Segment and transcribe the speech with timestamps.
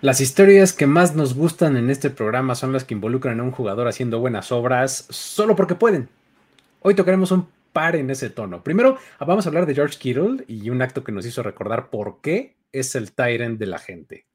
[0.00, 3.50] Las historias que más nos gustan en este programa son las que involucran a un
[3.50, 6.08] jugador haciendo buenas obras solo porque pueden.
[6.82, 8.62] Hoy tocaremos un par en ese tono.
[8.62, 12.20] Primero, vamos a hablar de George Kittle y un acto que nos hizo recordar por
[12.20, 14.26] qué es el Tyrant de la gente.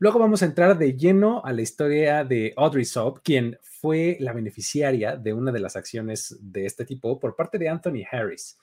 [0.00, 4.32] Luego vamos a entrar de lleno a la historia de Audrey Saub, quien fue la
[4.32, 8.58] beneficiaria de una de las acciones de este tipo por parte de Anthony Harris.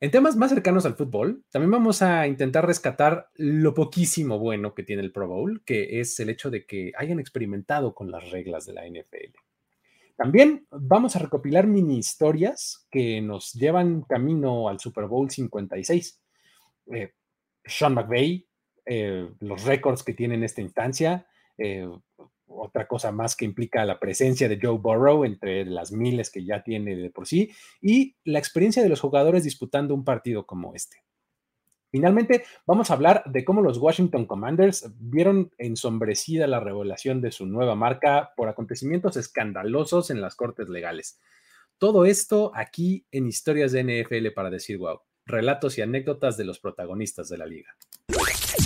[0.00, 4.84] En temas más cercanos al fútbol, también vamos a intentar rescatar lo poquísimo bueno que
[4.84, 8.64] tiene el Pro Bowl, que es el hecho de que hayan experimentado con las reglas
[8.64, 9.36] de la NFL.
[10.16, 16.20] También vamos a recopilar mini historias que nos llevan camino al Super Bowl 56.
[16.92, 17.12] Eh,
[17.64, 18.46] Sean McVay,
[18.86, 21.88] eh, los récords que tiene en esta instancia, eh,
[22.48, 26.62] otra cosa más que implica la presencia de Joe Burrow entre las miles que ya
[26.62, 27.50] tiene de por sí
[27.80, 31.02] y la experiencia de los jugadores disputando un partido como este.
[31.90, 37.46] Finalmente, vamos a hablar de cómo los Washington Commanders vieron ensombrecida la revelación de su
[37.46, 41.18] nueva marca por acontecimientos escandalosos en las cortes legales.
[41.78, 46.58] Todo esto aquí en Historias de NFL para decir wow, relatos y anécdotas de los
[46.58, 47.74] protagonistas de la liga.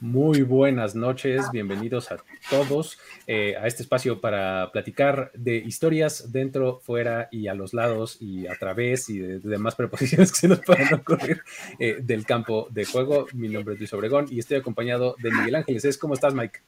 [0.00, 2.16] Muy buenas noches, bienvenidos a
[2.50, 8.18] todos eh, a este espacio para platicar de historias dentro, fuera y a los lados
[8.20, 11.42] y a través y de, demás preposiciones que se nos puedan ocurrir
[11.78, 13.26] eh, del campo de juego.
[13.32, 15.96] Mi nombre es Luis Obregón y estoy acompañado de Miguel Ángeles.
[15.96, 16.60] ¿Cómo estás, Mike?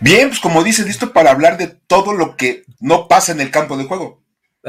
[0.00, 3.52] Bien, pues como dices, listo para hablar de todo lo que no pasa en el
[3.52, 4.20] campo de juego.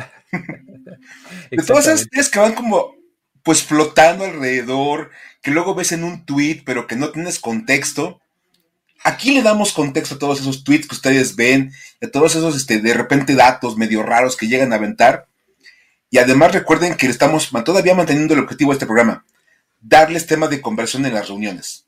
[1.51, 2.95] de todas esas que van como
[3.45, 5.11] pues flotando alrededor,
[5.43, 8.19] que luego ves en un tweet, pero que no tienes contexto.
[9.03, 12.79] Aquí le damos contexto a todos esos tweets que ustedes ven, a todos esos, este,
[12.79, 15.27] de repente, datos medio raros que llegan a aventar.
[16.09, 19.23] Y además recuerden que estamos todavía manteniendo el objetivo de este programa,
[19.79, 21.85] darles tema de conversión en las reuniones.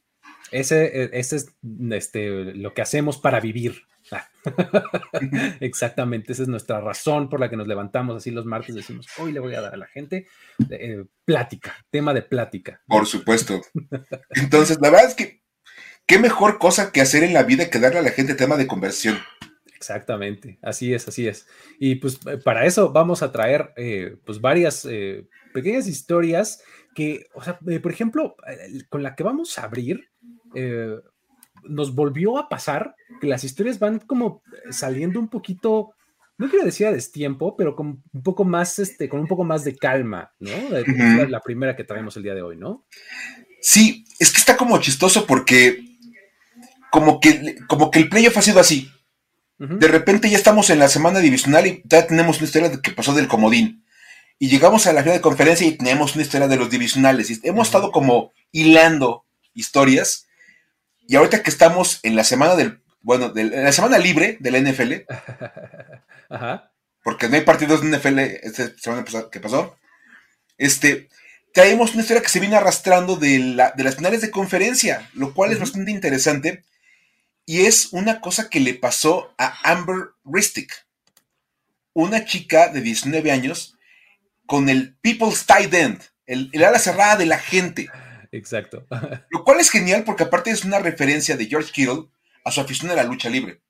[0.52, 1.48] Ese, e, ese es
[1.90, 3.82] este, lo que hacemos para vivir.
[5.60, 8.76] Exactamente, esa es nuestra razón por la que nos levantamos así los martes.
[8.76, 10.28] Decimos, hoy le voy a dar a la gente
[10.70, 12.82] eh, plática, tema de plática.
[12.88, 13.62] Por supuesto.
[14.32, 15.42] Entonces, la verdad es que,
[16.06, 18.68] ¿qué mejor cosa que hacer en la vida que darle a la gente tema de
[18.68, 19.18] conversión?
[19.76, 21.48] Exactamente, así es, así es.
[21.80, 24.88] Y pues eh, para eso vamos a traer eh, pues varias
[25.54, 26.64] pequeñas historias
[26.96, 28.36] que, o sea, por ejemplo,
[28.90, 30.10] con la que vamos a abrir,
[31.70, 35.94] nos volvió a pasar que las historias van como saliendo un poquito,
[36.38, 39.64] no quiero decir a destiempo, pero con un poco más, este, con un poco más
[39.64, 40.52] de calma, ¿no?
[41.28, 42.86] la, primera que traemos el día de hoy, ¿no?
[43.62, 45.84] Sí, es que está como chistoso porque
[46.92, 48.92] como que, como que el playoff ha sido así.
[49.60, 52.92] De repente ya estamos en la semana divisional y ya tenemos una historia de que
[52.92, 53.84] pasó del comodín.
[54.38, 57.32] Y llegamos a la final de conferencia y tenemos una historia de los divisionales.
[57.32, 60.27] Y hemos estado como hilando historias
[61.08, 64.60] y ahorita que estamos en la semana del, bueno, en la semana libre de la
[64.60, 64.94] NFL,
[67.04, 69.78] porque no hay partidos de NFL esta semana que pasó,
[70.58, 71.08] este,
[71.54, 75.60] traemos una historia que se viene arrastrando de, las finales de conferencia, lo cual es
[75.60, 76.64] bastante interesante.
[77.46, 80.86] Y es una cosa que le pasó a Amber Ristic,
[81.94, 83.78] una chica de 19 años
[84.46, 87.90] con el People's Tight End, el, el ala cerrada de la gente.
[88.38, 88.86] Exacto.
[89.30, 92.06] Lo cual es genial porque aparte es una referencia de George Kittle
[92.46, 93.62] a su afición a la lucha libre.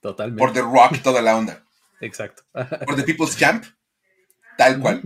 [0.00, 0.38] Totalmente.
[0.38, 1.64] Por The Rock, toda la onda.
[2.00, 2.42] Exacto.
[2.86, 3.64] Por The People's Champ,
[4.58, 5.00] tal cual.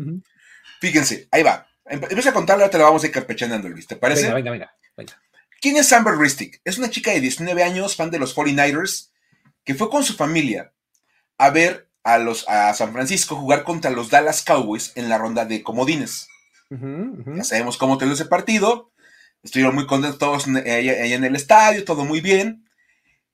[0.80, 1.68] Fíjense, ahí va.
[1.84, 3.86] Empieza a contarle, ahora te la vamos a ir carpechanando, Luis.
[3.86, 4.32] ¿Te parece?
[4.32, 5.22] Venga, venga, venga,
[5.60, 6.60] ¿Quién es Amber Ristic?
[6.64, 9.10] Es una chica de 19 años, fan de los 49ers,
[9.64, 10.72] que fue con su familia
[11.36, 15.44] a ver a, los, a San Francisco jugar contra los Dallas Cowboys en la ronda
[15.44, 16.28] de comodines.
[16.70, 18.92] Ya sabemos cómo terminó ese partido.
[19.42, 22.68] Estuvieron muy contentos todos allá, en el estadio, todo muy bien.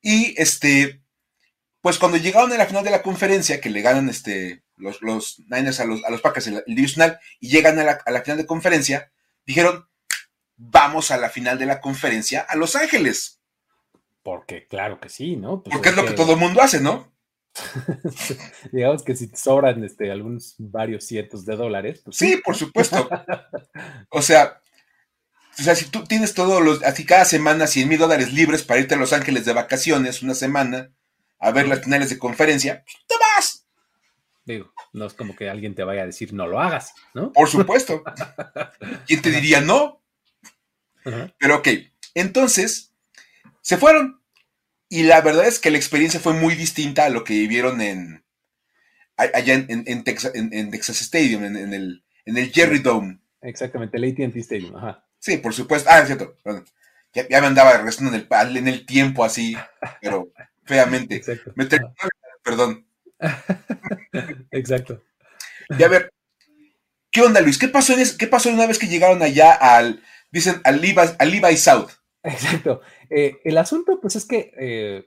[0.01, 1.01] Y este,
[1.81, 5.39] pues cuando llegaron a la final de la conferencia, que le ganan este, los, los
[5.47, 9.11] Niners a los, a los Packers el, divisional y llegan a la, final de conferencia,
[9.45, 9.87] dijeron,
[10.55, 13.41] vamos a la final de la conferencia a Los Ángeles.
[14.23, 15.63] Porque claro que sí, ¿no?
[15.63, 17.14] Pues Porque es, lo que todo el mundo hace, ¿no?
[18.71, 22.01] Digamos que si te sobran este, algunos varios cientos de dólares.
[22.03, 23.09] Pues sí, por supuesto.
[24.09, 24.61] o sea,
[25.57, 28.79] o sea, si tú tienes todos los, así cada semana 100 mil dólares libres para
[28.79, 30.91] irte a Los Ángeles de vacaciones una semana
[31.39, 33.65] a ver las finales de conferencia, pues, te vas.
[34.43, 37.31] Digo, no es como que alguien te vaya a decir no lo hagas, ¿no?
[37.31, 38.03] Por supuesto.
[39.07, 40.01] ¿Quién te diría no?
[41.39, 41.67] Pero ok,
[42.13, 42.93] entonces
[43.61, 44.21] se fueron.
[44.95, 48.23] Y la verdad es que la experiencia fue muy distinta a lo que vivieron en
[49.17, 53.19] allá en, Texas, en Texas, Stadium, en, el, en el Jerry Dome.
[53.41, 54.73] Exactamente, el ATT Stadium.
[54.77, 55.05] Ajá.
[55.19, 55.89] Sí, por supuesto.
[55.91, 56.37] Ah, es cierto.
[57.13, 59.57] Ya, me andaba restando en el, en el tiempo así,
[60.01, 60.31] pero
[60.63, 61.17] feamente.
[61.17, 61.51] Exacto.
[61.57, 61.67] Me
[62.41, 62.87] perdón.
[64.51, 65.03] Exacto.
[65.77, 66.09] Y a ver,
[67.11, 67.57] ¿qué onda, Luis?
[67.57, 70.01] ¿Qué pasó, ¿Qué pasó una vez que llegaron allá al,
[70.31, 71.91] dicen, al Levi, South?
[72.25, 72.81] Exacto.
[73.09, 75.05] Eh, el asunto, pues es que, eh,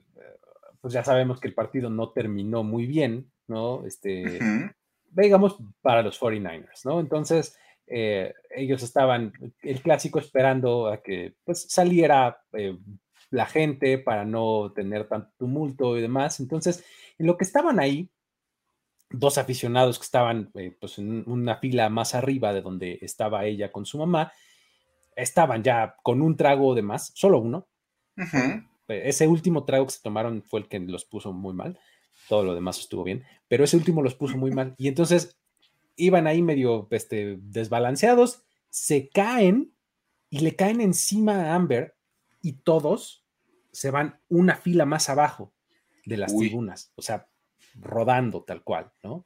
[0.81, 3.85] pues ya sabemos que el partido no terminó muy bien, ¿no?
[3.85, 4.39] Este,
[5.11, 6.99] digamos, para los 49ers, ¿no?
[6.99, 7.57] Entonces,
[7.87, 12.41] eh, ellos estaban, el clásico, esperando a que pues, saliera
[13.31, 16.39] la gente para no tener tanto tumulto y demás.
[16.39, 16.85] Entonces,
[17.17, 18.09] en lo que estaban ahí,
[19.11, 23.85] dos aficionados que estaban pues en una fila más arriba de donde estaba ella con
[23.85, 24.31] su mamá,
[25.15, 27.67] estaban ya con un trago de más, solo uno.
[28.87, 31.79] Eh, ese último trago que se tomaron fue el que los puso muy mal,
[32.27, 34.75] todo lo demás estuvo bien, pero ese último los puso muy mal.
[34.77, 35.37] Y entonces
[35.95, 39.73] iban ahí medio este, desbalanceados, se caen
[40.29, 41.95] y le caen encima a Amber
[42.41, 43.25] y todos
[43.71, 45.53] se van una fila más abajo
[46.05, 47.27] de las tribunas, o sea,
[47.75, 49.25] rodando tal cual, ¿no?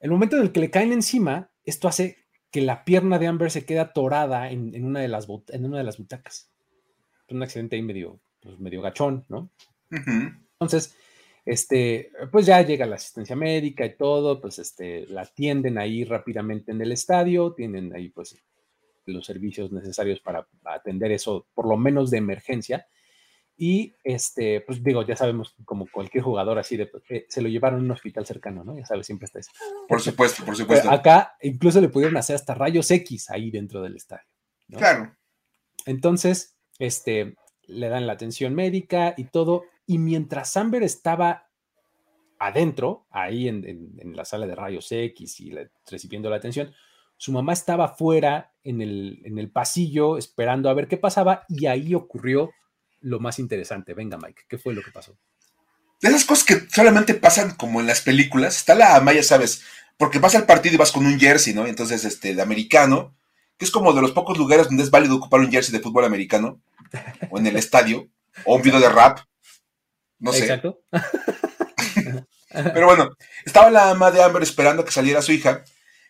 [0.00, 2.16] El momento en el que le caen encima, esto hace
[2.50, 5.84] que la pierna de Amber se quede atorada en, una, de las, en una de
[5.84, 6.50] las butacas.
[7.28, 9.50] Un accidente ahí medio, pues, medio gachón, ¿no?
[9.90, 10.96] Entonces,
[11.44, 16.72] este, pues ya llega la asistencia médica y todo, pues este, la atienden ahí rápidamente
[16.72, 18.36] en el estadio, tienen ahí pues
[19.06, 22.86] los servicios necesarios para atender eso, por lo menos de emergencia.
[23.62, 27.80] Y este, pues digo, ya sabemos, como cualquier jugador así, de, eh, se lo llevaron
[27.80, 28.74] a un hospital cercano, ¿no?
[28.74, 29.50] Ya sabes, siempre está eso.
[29.86, 30.90] Por supuesto, por supuesto.
[30.90, 34.24] Acá incluso le pudieron hacer hasta rayos X ahí dentro del estadio.
[34.70, 35.14] Claro.
[35.84, 37.36] Entonces, este,
[37.66, 39.64] le dan la atención médica y todo.
[39.84, 41.50] Y mientras Amber estaba
[42.38, 45.52] adentro, ahí en, la sala de rayos X y
[45.90, 46.72] recibiendo la atención,
[47.18, 51.66] su mamá estaba fuera en el, en el pasillo esperando a ver qué pasaba y
[51.66, 52.52] ahí ocurrió
[53.00, 53.94] lo más interesante.
[53.94, 55.16] Venga, Mike, ¿qué fue lo que pasó?
[56.00, 59.62] De esas cosas que solamente pasan como en las películas, está la Maya, ¿sabes?
[59.98, 61.66] Porque vas al partido y vas con un jersey, ¿no?
[61.66, 63.14] Entonces, este, de americano,
[63.58, 66.04] que es como de los pocos lugares donde es válido ocupar un jersey de fútbol
[66.04, 66.60] americano,
[67.30, 68.08] o en el estadio,
[68.44, 69.20] o un video de rap,
[70.18, 70.44] no sé.
[70.44, 70.80] Exacto.
[72.50, 75.64] Pero bueno, estaba la ama de Amber esperando a que saliera su hija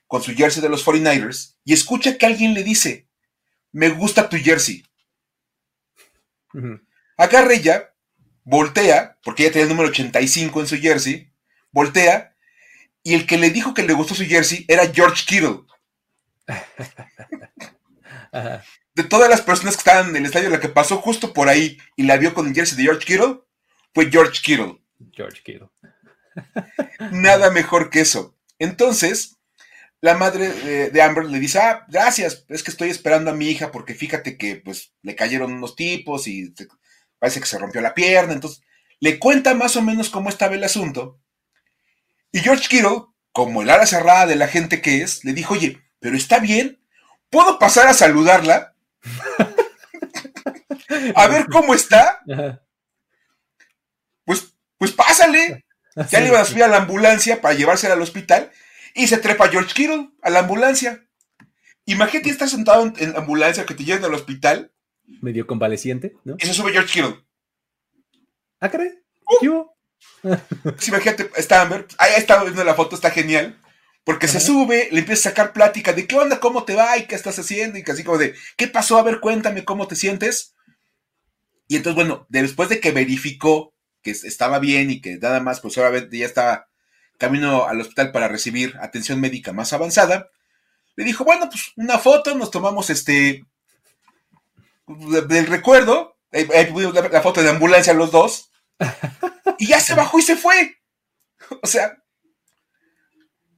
[0.07, 3.07] con su jersey de los 49ers y escucha que alguien le dice,
[3.73, 4.85] me gusta tu jersey.
[7.17, 7.95] Agarra ella,
[8.45, 11.33] voltea, porque ella tenía el número 85 en su jersey,
[11.71, 12.37] voltea,
[13.03, 15.61] y el que le dijo que le gustó su jersey era George Kittle.
[18.95, 21.79] de todas las personas que estaban en el estadio, la que pasó justo por ahí
[21.97, 23.41] y la vio con el jersey de George Kittle,
[23.95, 24.81] fue George Kittle.
[25.13, 25.69] George Kittle.
[27.13, 28.37] Nada mejor que eso.
[28.59, 29.39] Entonces,
[30.01, 33.71] la madre de, Amber le dice, ah, gracias, es que estoy esperando a mi hija
[33.71, 36.55] porque fíjate que pues le cayeron unos tipos y
[37.19, 38.63] parece que se rompió la pierna, entonces
[38.99, 41.19] le cuenta más o menos cómo estaba el asunto.
[42.33, 45.83] Y George Kittle, como el ala cerrada de la gente que es, le dijo, oye,
[45.99, 46.81] pero está bien,
[47.29, 48.75] ¿puedo pasar a saludarla?
[51.15, 52.23] a ver cómo está.
[54.25, 55.67] Pues, pues pásale.
[56.11, 58.51] Ya le iban a subir a la ambulancia para llevársela al hospital
[58.95, 61.07] y se trepa George Kittle a la ambulancia.
[61.85, 64.73] Imagínate estar sentado en, la ambulancia que te lleven al hospital.
[65.21, 66.37] Medio convaleciente, ¿no?
[66.39, 67.25] Y se sube George Kittle.
[68.61, 68.91] ¿Ah, caray?
[69.43, 69.65] Uh.
[70.63, 73.59] pues imagínate, está Amber, ahí está viendo la foto, está genial.
[74.05, 77.07] Porque se sube, le empieza a sacar plática de qué onda, cómo te va y
[77.07, 77.79] qué estás haciendo.
[77.79, 78.99] Y casi como de, ¿qué pasó?
[78.99, 80.55] A ver, cuéntame cómo te sientes.
[81.69, 85.77] Y entonces, bueno, después de que verificó que estaba bien y que nada más, pues
[85.77, 86.70] obviamente ya estaba
[87.21, 90.31] camino al hospital para recibir atención médica más avanzada,
[90.97, 93.45] le dijo, bueno, pues una foto, nos tomamos este
[95.29, 98.51] del recuerdo, la foto de ambulancia los dos,
[99.59, 100.79] y ya se bajó y se fue.
[101.63, 102.03] O sea,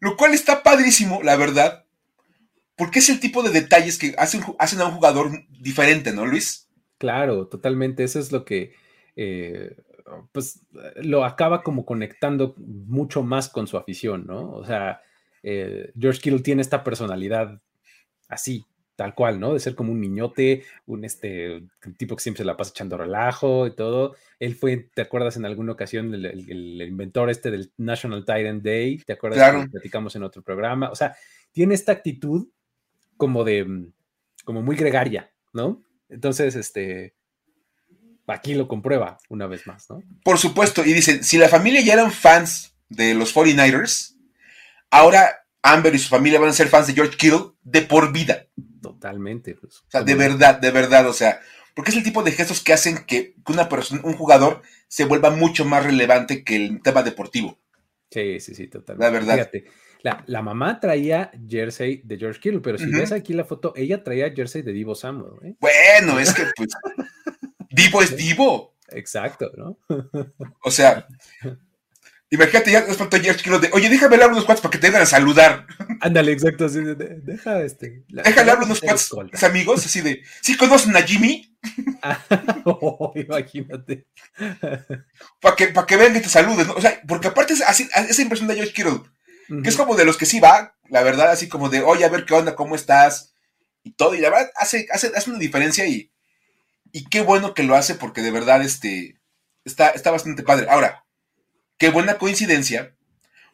[0.01, 1.87] lo cual está padrísimo, la verdad,
[2.77, 6.69] porque es el tipo de detalles que hacen, hacen a un jugador diferente, ¿no, Luis?
[6.99, 8.05] Claro, totalmente.
[8.05, 8.75] Eso es lo que
[9.17, 9.77] eh,
[10.33, 10.61] pues
[10.97, 14.51] lo acaba como conectando mucho más con su afición, ¿no?
[14.53, 15.01] O sea,
[15.43, 17.61] eh, George Kittle tiene esta personalidad
[18.29, 18.65] así,
[18.97, 19.55] tal cual, ¿no?
[19.55, 21.65] De ser como un niñote, un este
[21.97, 24.17] tipo que siempre se la pasa echando relajo y todo.
[24.39, 28.99] Él fue, ¿te acuerdas en alguna ocasión el, inventor este del National Titan Day?
[28.99, 29.63] ¿Te acuerdas claro.
[29.63, 30.91] que platicamos en otro programa?
[30.91, 31.17] O sea,
[31.53, 32.49] tiene esta actitud
[33.17, 33.91] como de,
[34.45, 35.83] como muy gregaria, ¿no?
[36.09, 37.15] Entonces, este,
[38.27, 40.03] aquí lo comprueba una vez más, ¿no?
[40.25, 44.17] Por supuesto, y dice, si la familia ya eran fans de los 49ers,
[44.91, 48.47] ahora Amber y su familia van a ser fans de George Kittle de por vida.
[48.81, 49.55] Totalmente.
[49.55, 51.41] Pues, o sea, de verdad, de verdad, o sea,
[51.75, 55.31] porque es el tipo de gestos que hacen que una persona, un jugador se vuelva
[55.31, 57.59] mucho más relevante que el tema deportivo.
[58.11, 59.05] Sí, sí, sí, totalmente.
[59.05, 59.35] La verdad.
[59.35, 59.65] Fíjate,
[60.27, 64.33] la, mamá traía jersey de George Kittle, pero si ves aquí la foto, ella traía
[64.35, 65.35] jersey de Divo Samuel.
[65.45, 65.55] ¿eh?
[65.61, 66.71] Bueno, es que pues
[67.73, 68.77] Divo es Divo.
[68.89, 69.79] Exacto, ¿no?
[70.63, 71.07] o sea,
[72.29, 74.89] imagínate ya nos faltó George Kittle de, oye, déjame hablar unos cuates para que te
[74.89, 75.67] vengan a saludar.
[76.01, 78.05] Ándale, exacto, así de, deja este.
[78.09, 81.57] déjale hablar unos cuates amigos, así de, ¿sí conocen a Jimmy?
[82.65, 84.07] oh, imagínate.
[85.41, 86.75] Para que, para que vean y te saluden, ¿no?
[86.75, 89.01] O sea, porque aparte es así, esa impresión de George Kittle
[89.63, 92.09] que es como de los que sí va, la verdad, así como de, oye, a
[92.09, 93.35] ver qué onda, cómo estás,
[93.83, 96.12] y todo, y la verdad hace, hace, hace una diferencia y,
[96.93, 99.19] y qué bueno que lo hace porque de verdad este,
[99.65, 100.67] está, está bastante padre.
[100.69, 101.05] Ahora,
[101.79, 102.95] qué buena coincidencia,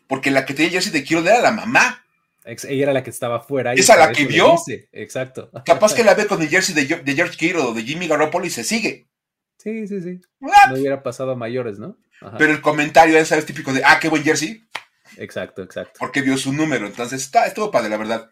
[0.07, 2.04] porque la que tenía jersey de Kiro era la mamá.
[2.45, 3.75] Ella era la que estaba afuera.
[3.75, 4.57] Esa la que vio.
[4.92, 5.50] Exacto.
[5.64, 8.47] Capaz que la ve con el jersey de, de George Kittle o de Jimmy Garoppolo
[8.47, 9.09] y se sigue.
[9.59, 10.21] Sí, sí, sí.
[10.40, 11.99] No hubiera pasado a mayores, ¿no?
[12.38, 14.64] Pero el comentario es típico de, ah, qué buen jersey.
[15.16, 15.95] Exacto, exacto.
[15.99, 16.87] Porque vio su número.
[16.87, 18.30] Entonces, está, estuvo padre, la verdad.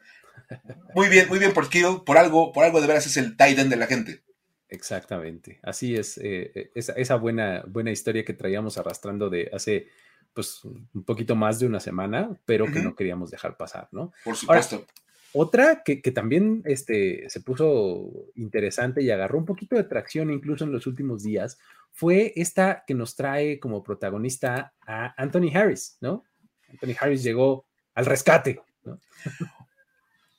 [0.95, 2.01] Muy bien, muy bien por Kittle.
[2.05, 4.23] Por algo, por algo de veras es el tight end de la gente.
[4.69, 5.61] Exactamente.
[5.63, 6.19] Así es.
[6.19, 9.89] Eh, eh, esa, buena, buena historia que traíamos arrastrando de hace
[10.35, 14.13] pues un poquito más de una semana, pero que no queríamos dejar pasar, ¿no?
[14.23, 14.85] Por supuesto.
[15.33, 20.73] otra que, también este, se puso interesante y agarró un poquito de tracción incluso en
[20.73, 21.59] los últimos días
[21.97, 26.25] fue esta que nos trae como protagonista a Anthony Harris, ¿no?
[26.69, 28.61] Anthony Harris llegó al rescate.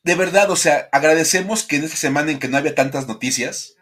[0.04, 3.77] De verdad, o sea, agradecemos que en esta semana en que no había tantas noticias,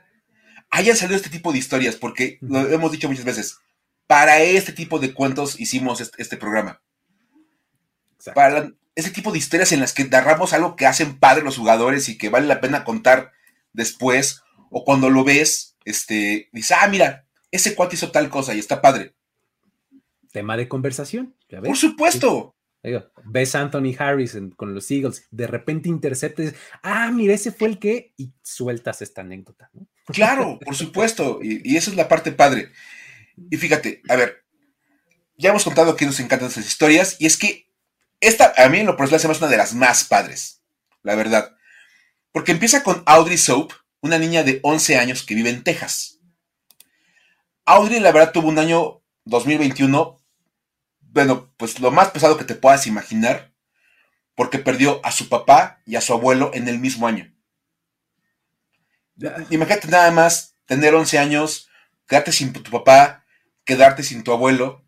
[0.75, 3.60] hayan salido este tipo de historias, porque lo hemos dicho muchas veces,
[4.08, 6.82] para este tipo de cuentos hicimos este, programa.
[8.34, 12.10] Para ese tipo de historias en las que narramos algo que hacen padre los jugadores
[12.10, 13.32] y que vale la pena contar
[13.74, 18.60] después, o cuando lo ves, este, dices, ah, mira, ese cuate hizo tal cosa y
[18.60, 19.15] está padre
[20.36, 21.34] tema de conversación.
[21.63, 22.58] Por supuesto.
[23.24, 26.53] ves a Anthony Harris con los Eagles, de repente interceptes,
[26.84, 29.72] ah, mira, ese fue el que, y sueltas esta anécdota.
[30.07, 32.71] Claro, por supuesto, y, y, esa es la parte padre.
[33.50, 34.45] Y fíjate, a ver,
[35.38, 37.69] ya hemos contado que nos encantan esas historias, y es que
[38.19, 40.62] esta, a mí en lo personal, se me una de las más padres,
[41.01, 41.55] la verdad.
[42.31, 43.71] Porque empieza con Audrey Soap,
[44.01, 46.19] una niña de 11 años que vive en Texas.
[47.65, 50.19] Audrey, la verdad, tuvo un año 2021
[51.15, 53.53] bueno, pues lo más pesado que te puedas imaginar,
[54.35, 57.33] porque perdió a su papá y a su abuelo en el mismo año.
[59.50, 61.69] Imagínate nada más tener 11 años,
[62.07, 63.25] quedarte sin tu papá,
[63.63, 64.84] quedarte sin tu abuelo,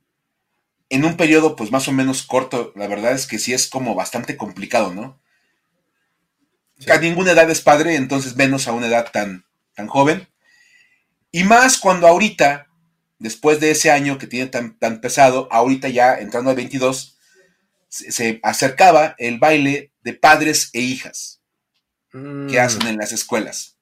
[0.89, 3.96] en un periodo pues más o menos corto, la verdad es que sí es como
[3.96, 5.19] bastante complicado, ¿no?
[6.89, 10.27] A ninguna edad es padre, entonces menos a una edad tan, tan joven.
[11.31, 12.67] Y más cuando ahorita
[13.19, 17.17] después de ese año que tiene tan, tan pesado, ahorita ya entrando al 22,
[17.89, 21.41] se, acercaba el baile de padres e hijas
[22.12, 22.60] que mm.
[22.60, 23.76] hacen en las escuelas.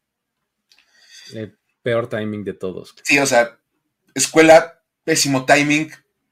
[1.34, 2.96] El peor timing de todos.
[3.04, 3.60] Sí, o sea,
[4.14, 5.92] escuela, pésimo timing,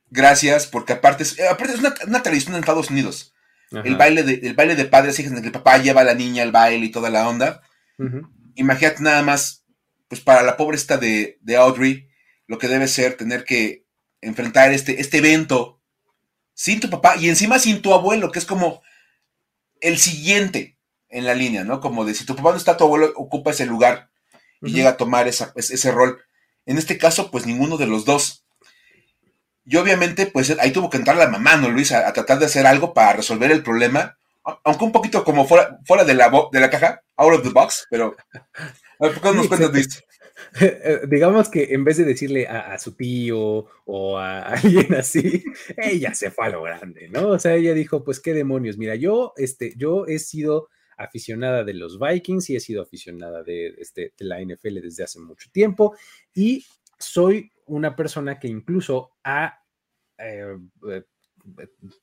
[0.10, 3.34] gracias, porque aparte es, aparte es una, tradición en Estados Unidos.
[3.84, 6.14] El baile, de, baile de padres hijas en el que el papá lleva a la
[6.14, 7.64] niña al baile y toda la onda.
[8.56, 9.66] Imagínate nada más,
[10.08, 12.08] pues para la pobre esta de, de Audrey,
[12.46, 13.88] lo que debe ser tener que
[14.22, 15.82] enfrentar este, este evento
[16.54, 18.84] sin tu papá y encima sin tu abuelo, que es como
[19.82, 20.78] el siguiente
[21.10, 21.80] en la línea, ¿no?
[21.80, 24.12] Como de si tu papá no está, tu abuelo ocupa ese lugar
[24.63, 26.22] y llega a tomar ese, rol.
[26.65, 28.46] En este caso, pues ninguno de los dos.
[29.65, 31.91] Y obviamente, pues ahí tuvo que entrar la mamá, ¿no, Luis?
[31.91, 34.17] A, tratar de hacer algo para resolver el problema,
[34.63, 37.88] aunque un poquito como fuera, fuera de, la de la caja, out of the box,
[37.89, 38.15] pero...
[38.98, 40.03] ¿Por qué nos cuentas, Luis?
[40.60, 45.43] Eh, digamos que en vez de decirle a, su tío o a alguien así,
[45.77, 47.29] ella se fue a lo grande, ¿no?
[47.29, 51.74] O sea, ella dijo, pues qué demonios, mira, yo, este, yo he sido aficionada de
[51.74, 55.96] los Vikings y he sido aficionada de, este, de la NFL desde hace mucho tiempo
[56.34, 56.66] y
[56.98, 59.62] soy una persona que incluso ha
[60.18, 60.58] eh,
[60.90, 61.04] eh,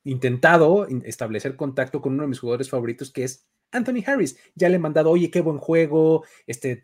[0.05, 4.37] intentado establecer contacto con uno de mis jugadores favoritos que es Anthony Harris.
[4.55, 6.83] Ya le he mandado, oye, qué buen juego, este,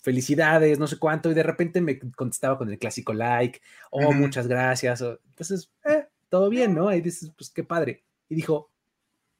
[0.00, 4.46] felicidades, no sé cuánto, y de repente me contestaba con el clásico like, oh, muchas
[4.46, 5.00] gracias.
[5.00, 6.88] Entonces, eh, todo bien, ¿no?
[6.88, 8.04] Ahí dices, pues qué padre.
[8.28, 8.70] Y dijo,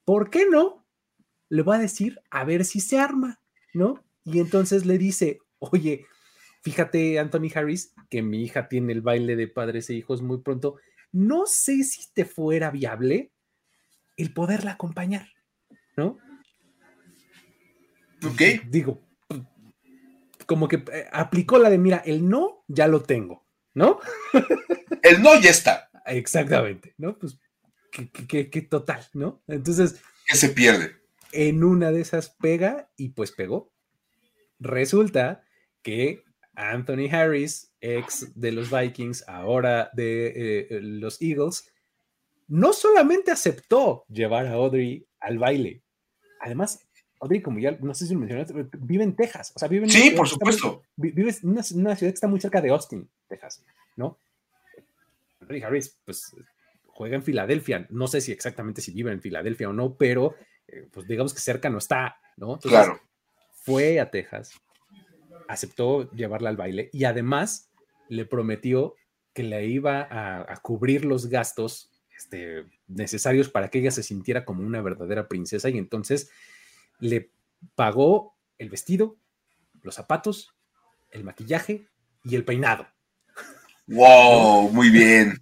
[0.05, 0.84] ¿por qué no?
[1.49, 3.39] Le voy a decir, a ver si se arma,
[3.73, 4.03] ¿no?
[4.23, 6.05] Y entonces le dice, oye,
[6.63, 10.77] fíjate, Anthony Harris, que mi hija tiene el baile de padres e hijos muy pronto.
[11.11, 13.31] No sé si te fuera viable
[14.17, 15.27] el poderla acompañar,
[15.95, 16.17] ¿no?
[18.25, 18.41] Ok.
[18.67, 19.01] Digo,
[20.45, 23.99] como que eh, aplicó la de, mira, el no ya lo tengo, ¿no?
[25.01, 25.89] El no ya está.
[26.07, 27.17] Exactamente, ¿no?
[27.17, 27.37] Pues
[27.91, 29.43] que, total, ¿no?
[29.47, 30.01] Entonces...
[30.25, 30.95] Que se pierde.
[31.35, 33.71] En una de esas pega y pues pegó.
[34.59, 35.43] Resulta
[35.81, 36.23] que
[36.55, 41.71] Anthony Harris, ex de los Vikings, ahora de eh, los Eagles,
[42.47, 45.83] no solamente aceptó llevar a Audrey al baile,
[46.39, 46.87] además,
[47.19, 49.51] Audrey, como ya no sé si lo mencionaste, vive en Texas.
[49.55, 50.83] O sea, vive en sí, por supuesto.
[50.95, 53.63] vive en una, ciudad que está muy cerca de Austin, Texas,
[53.95, 54.17] ¿no?
[55.41, 56.35] Anthony Harris, pues
[56.87, 57.87] juega en Filadelfia.
[57.89, 60.35] No sé si exactamente si vive en Filadelfia o no, pero
[60.67, 62.59] eh, pues digamos que cerca no está, ¿no?
[62.59, 62.99] claro.
[63.51, 64.53] Fue a Texas,
[65.47, 67.71] aceptó llevarla al baile y además
[68.09, 68.95] le prometió
[69.33, 74.63] que le iba a cubrir los gastos este, necesarios para que ella se sintiera como
[74.63, 76.29] una verdadera princesa y entonces
[76.99, 77.31] le
[77.75, 79.17] pagó el vestido,
[79.81, 80.55] los zapatos,
[81.11, 81.87] el maquillaje
[82.23, 82.87] y el peinado.
[83.87, 84.69] ¡Wow!
[84.71, 85.41] Muy bien.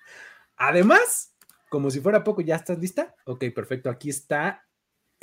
[0.56, 1.34] Además,
[1.68, 3.14] como si fuera poco, ¿ya estás lista?
[3.26, 3.90] Ok, perfecto.
[3.90, 4.63] Aquí está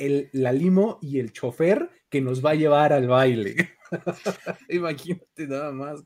[0.06, 3.70] el, la limo y el chofer que nos va a llevar al baile.
[4.68, 6.00] Imagínate nada más.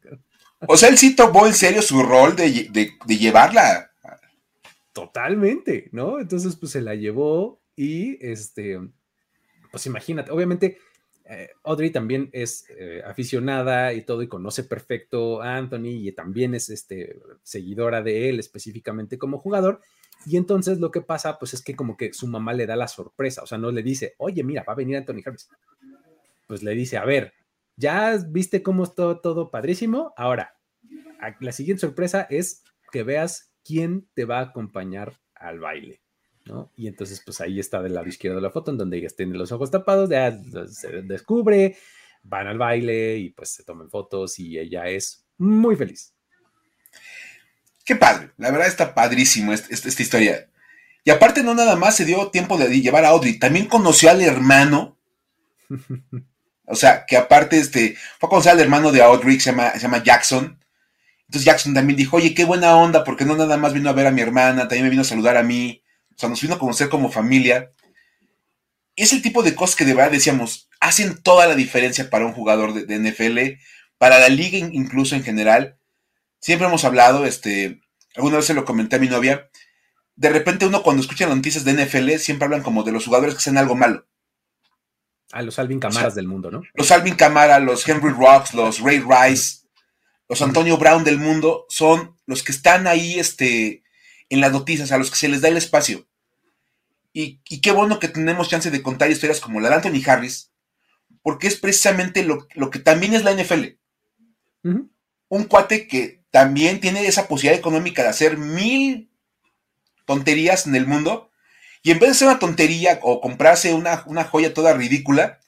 [0.67, 3.91] O sea, él sí tomó en serio su rol de, de llevarla
[4.97, 6.19] Totalmente, ¿no?
[6.19, 8.81] Entonces, pues se la llevó y, este,
[9.71, 10.79] pues imagínate, obviamente,
[11.26, 16.54] eh, Audrey también es eh, aficionada y todo y conoce perfecto a Anthony y también
[16.54, 19.82] es este, seguidora de él específicamente como jugador.
[20.26, 22.89] Y entonces lo que pasa, pues es que como que su mamá le da la
[22.89, 25.49] sorpresa, o sea, no le dice, oye, mira, va a venir Anthony Harris.
[26.49, 27.32] Pues le dice, a ver,
[27.76, 30.56] ya viste cómo está todo padrísimo, ahora,
[31.41, 36.02] la siguiente sorpresa es que veas quién te va a acompañar al baile.
[36.45, 36.73] ¿no?
[36.76, 39.39] Y entonces, pues ahí está del lado izquierdo de la foto, en donde ella tiene
[39.39, 40.36] los ojos tapados, ya
[40.67, 41.76] se descubre,
[42.23, 46.15] van al baile y pues se toman fotos y ella es muy feliz.
[47.86, 50.50] Qué padre, la verdad está padrísimo esta, esta historia.
[51.04, 54.20] Y aparte no nada más se dio tiempo de llevar a Audrey, también conoció al
[54.20, 54.99] hermano.
[56.66, 59.78] O sea, que aparte este, fue a conocer al hermano de Audrey, se llama, se
[59.78, 60.58] llama Jackson.
[61.26, 64.06] Entonces Jackson también dijo, oye, qué buena onda, porque no nada más vino a ver
[64.06, 65.82] a mi hermana, también me vino a saludar a mí,
[66.14, 67.72] o sea, nos vino a conocer como familia.
[68.96, 72.32] Es el tipo de cosas que de verdad decíamos, hacen toda la diferencia para un
[72.32, 73.60] jugador de, NFL,
[73.99, 75.75] para la liga incluso en general.
[76.47, 77.80] Siempre hemos hablado, este,
[78.15, 79.50] alguna vez se lo comenté a mi novia,
[80.15, 83.35] de repente uno cuando escucha las noticias de NFL siempre hablan como de los jugadores
[83.35, 84.06] que hacen algo malo.
[85.32, 86.63] A los Alvin Camaras del mundo, ¿no?
[86.75, 89.67] Los Alvin Camara, los Henry Rocks, los Ray Rice,
[90.28, 93.82] los Antonio Brown del mundo son los que están ahí este,
[94.28, 96.06] en las noticias, a los que se les da el espacio.
[97.13, 100.52] Y, qué bueno que tenemos chance de contar historias como la de Anthony Harris,
[101.23, 103.65] porque es precisamente lo, que también es la NFL.
[105.28, 109.10] Un cuate que también tiene esa posibilidad económica de hacer mil
[110.04, 111.30] tonterías en el mundo,
[111.82, 115.39] y en vez de hacer una tontería o comprarse una, una joya toda ridícula,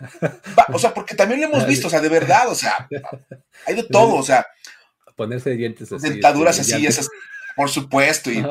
[0.72, 2.88] o sea, porque también lo hemos visto, o sea, de verdad, o sea,
[3.66, 4.46] hay de todo, o sea.
[5.16, 6.08] Ponerse dientes así.
[6.08, 7.08] Dentaduras este, así, esas,
[7.54, 8.30] por supuesto.
[8.30, 8.44] Y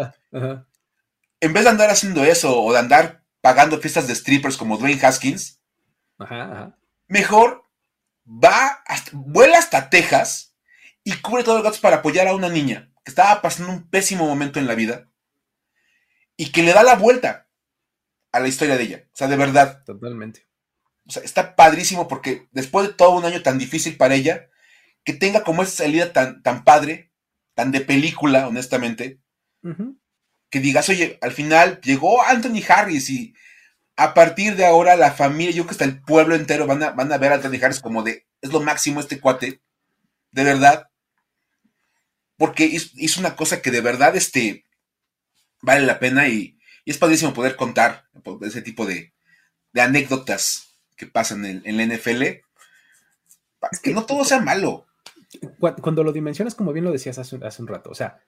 [1.42, 5.02] En vez de andar haciendo eso o de andar pagando fiestas de strippers como Dwayne
[5.02, 5.60] Haskins,
[7.08, 7.66] mejor
[8.26, 10.49] va, vuela hasta Texas
[11.10, 14.28] y cubre todos los gatos para apoyar a una niña que estaba pasando un pésimo
[14.28, 15.10] momento en la vida
[16.38, 17.48] y que le da la vuelta
[18.32, 19.04] a la historia de ella.
[19.08, 19.84] O sea, de verdad.
[19.86, 20.48] Totalmente.
[21.08, 24.50] O sea, está padrísimo porque después de todo un año tan difícil para ella,
[25.04, 27.12] que tenga como esa salida tan, tan padre,
[27.56, 29.20] tan de película, honestamente,
[30.52, 33.34] que digas, oye, al final llegó Anthony Harris y
[33.96, 36.92] a partir de ahora la familia, yo creo que hasta el pueblo entero van a,
[36.92, 39.62] van a ver a Anthony Harris como de, es lo máximo este cuate,
[40.32, 40.89] de verdad,
[42.40, 44.66] porque hizo, una cosa que de verdad este,
[45.62, 48.06] vale la pena y, y es padrísimo poder contar
[48.42, 49.14] ese tipo de,
[49.74, 52.22] de anécdotas que pasan en, en la NFL,
[53.72, 54.88] es que no todo sea malo.
[55.60, 58.24] Cuando lo dimensionas, como bien lo decías hace, un rato, o sea,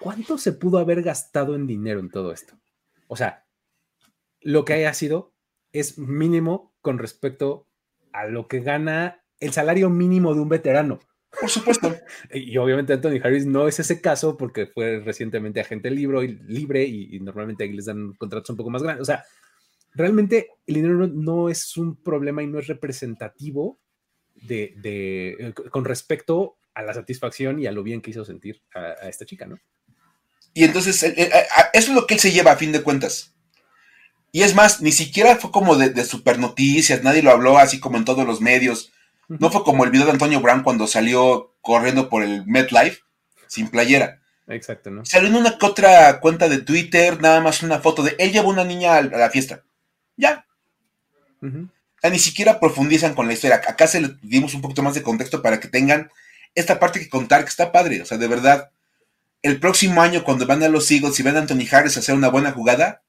[0.00, 2.58] ¿cuánto se pudo haber gastado en dinero en todo esto?
[3.06, 3.46] O sea,
[4.40, 5.32] lo que haya sido,
[5.70, 7.68] es mínimo con respecto
[8.12, 10.98] a lo que gana el salario mínimo de un veterano.
[11.42, 11.96] Por supuesto.
[12.32, 17.18] y obviamente Anthony Harris no es ese caso porque fue recientemente agente libre, libre y,
[17.18, 19.02] normalmente ahí les dan contratos un poco más grandes.
[19.02, 19.24] O sea,
[19.92, 23.80] realmente el dinero no, es un problema y no es representativo
[24.36, 29.08] de, eh, con respecto a la satisfacción y a lo bien que hizo sentir a,
[29.08, 29.58] esta chica, ¿no?
[30.54, 31.30] Y entonces, eh, eh,
[31.72, 33.34] eso es lo que él se lleva a fin de cuentas.
[34.30, 37.80] Y es más, ni siquiera fue como de, de super noticias, nadie lo habló así
[37.80, 38.92] como en todos los medios.
[39.28, 43.00] No fue como el video de Antonio Brown cuando salió corriendo por el MetLife
[43.46, 44.20] sin playera.
[44.48, 45.04] Exacto, ¿no?
[45.04, 48.64] Salió en una otra cuenta de Twitter, nada más una foto de él llevó una
[48.64, 49.62] niña a la fiesta.
[50.16, 50.46] Ya.
[51.40, 53.56] ni siquiera profundizan con la historia.
[53.66, 56.10] Acá se le dimos un poquito más de contexto para que tengan
[56.54, 58.02] esta parte que contar que está padre.
[58.02, 58.70] O sea, de verdad,
[59.42, 62.14] el próximo año cuando van a los Eagles y ven a Anthony Harris a hacer
[62.14, 63.02] una buena jugada,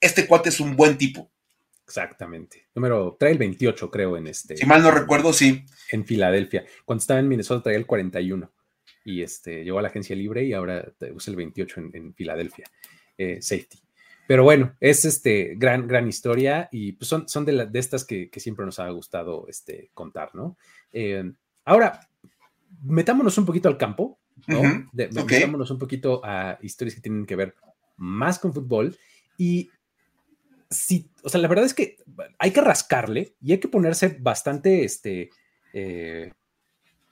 [0.00, 1.30] este cuate es un buen tipo.
[1.86, 2.66] Exactamente.
[2.74, 4.56] Número, trae el 28, creo, en este.
[4.56, 5.64] Si mal no recuerdo, sí.
[5.90, 6.64] En Filadelfia.
[6.84, 8.50] Cuando estaba en Minnesota traía el 41.
[9.04, 12.64] Y este, llegó a la agencia libre y ahora usa el 28 en, Filadelfia.
[13.18, 13.78] Eh, safety.
[14.26, 18.30] Pero bueno, es este gran, gran historia y pues son, son de, de estas que,
[18.36, 20.56] siempre nos ha gustado este, contar, ¿no?
[20.92, 21.30] Eh,
[21.66, 22.08] ahora,
[22.82, 24.62] metámonos un poquito al campo, ¿no?
[24.92, 27.54] Metámonos un poquito a historias que tienen que ver
[27.96, 28.96] más con fútbol
[29.36, 29.70] y
[30.76, 31.96] sí, o sea, la verdad es que
[32.38, 35.30] hay que rascarle y hay que ponerse bastante, este,
[35.72, 36.32] eh,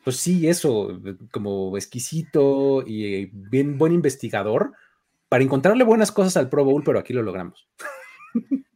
[0.05, 4.73] pues sí, eso, como exquisito y bien buen investigador
[5.29, 7.69] para encontrarle buenas cosas al Pro Bowl, pero aquí lo logramos.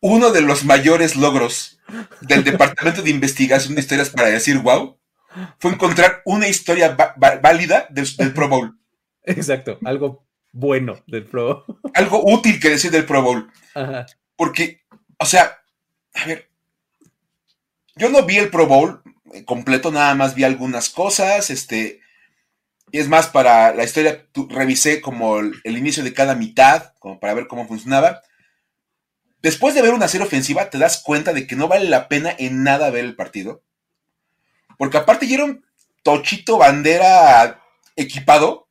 [0.00, 1.80] Uno de los mayores logros
[2.20, 4.98] del Departamento de Investigación de Historias para decir wow
[5.58, 8.78] fue encontrar una historia válida del, Pro Bowl.
[9.22, 10.25] Exacto, algo
[10.56, 11.80] bueno del Pro Bowl.
[11.94, 13.50] Algo útil que decir del Pro Bowl.
[14.36, 14.82] Porque,
[15.18, 15.58] o sea,
[16.14, 16.50] a ver,
[17.94, 19.02] yo no vi el Pro Bowl
[19.44, 22.00] completo, nada más vi algunas cosas, este,
[22.92, 27.34] y es más, para la historia revisé como el, inicio de cada mitad, como para
[27.34, 28.22] ver cómo funcionaba.
[29.42, 32.34] Después de ver una serie ofensiva, te das cuenta de que no vale la pena
[32.38, 33.62] en nada ver el partido.
[34.78, 35.64] Porque aparte ya era un
[36.02, 37.62] tochito bandera
[37.96, 38.65] equipado.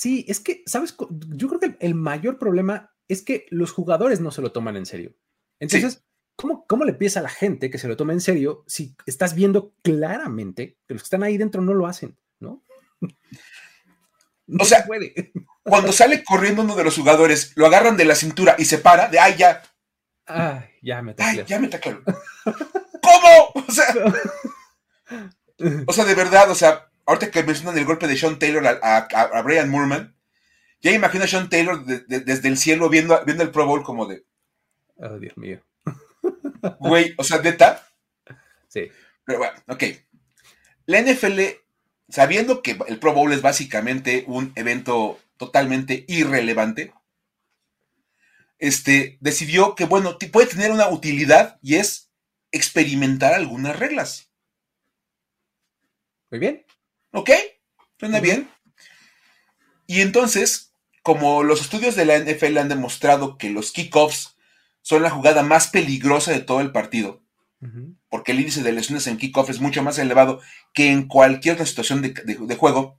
[0.00, 0.96] Sí, es que, ¿sabes?
[1.10, 4.86] Yo creo que el mayor problema es que los jugadores no se lo toman en
[4.86, 5.14] serio.
[5.58, 6.02] Entonces,
[6.36, 9.34] ¿cómo, ¿cómo, le pides a la gente que se lo tome en serio si estás
[9.34, 12.64] viendo claramente que los que están ahí dentro no lo hacen, ¿no?
[14.58, 14.86] o sea,
[15.62, 19.08] cuando sale corriendo uno de los jugadores, lo agarran de la cintura y se para,
[19.08, 19.60] de ay, ya.
[20.24, 22.02] Ay, ya me Ay, ya me claro.
[23.02, 23.66] ¿Cómo?
[23.68, 23.94] O sea,
[25.86, 29.42] o sea, de verdad, o sea, ahorita que mencionan el golpe de Sean Taylor a,
[29.42, 30.14] Brian Moorman,
[30.80, 34.24] ya imagino a Sean Taylor desde el cielo viendo, viendo el Pro Bowl como de.
[34.96, 35.62] Oh, Dios mío.
[36.78, 37.86] Güey, o sea, neta.
[38.68, 38.88] Sí.
[39.24, 39.84] Pero bueno, ok.
[40.86, 41.40] La NFL
[42.10, 46.92] sabiendo que el Pro Bowl es básicamente un evento totalmente irrelevante,
[48.58, 52.10] este, decidió que, bueno, puede tener una utilidad y es
[52.52, 54.30] experimentar algunas reglas.
[56.30, 56.64] Muy bien.
[57.12, 57.30] ¿Ok?
[57.98, 58.48] Suena bien.
[59.86, 64.36] Y entonces, como los estudios de la NFL han demostrado que los kickoffs
[64.82, 67.22] son la jugada más peligrosa de todo el partido,
[68.08, 70.40] porque el índice de lesiones en kickoff es mucho más elevado
[70.72, 72.98] que en cualquier otra situación de, juego,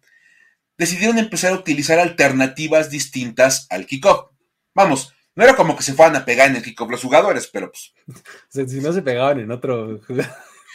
[0.77, 4.29] decidieron empezar a utilizar alternativas distintas al kickoff.
[4.75, 7.71] Vamos, no era como que se fueran a pegar en el kickoff los jugadores, pero
[7.71, 7.93] pues.
[8.69, 9.99] si no se pegaban en otro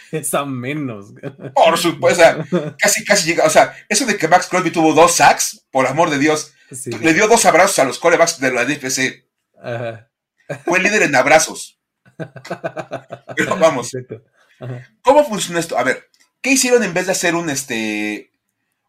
[0.12, 1.12] es a menos.
[1.54, 2.22] Por supuesto,
[2.78, 3.44] casi, casi llega.
[3.44, 6.52] O sea, eso de que Max Crosby tuvo dos sacks, por amor de Dios,
[7.00, 9.26] le dio dos abrazos a los corebacks de la DFC.
[10.64, 11.78] Fue líder en abrazos.
[13.36, 13.90] Pero vamos.
[15.02, 15.78] ¿Cómo funciona esto?
[15.78, 16.08] A ver,
[16.40, 18.32] ¿qué hicieron en vez de hacer un, este,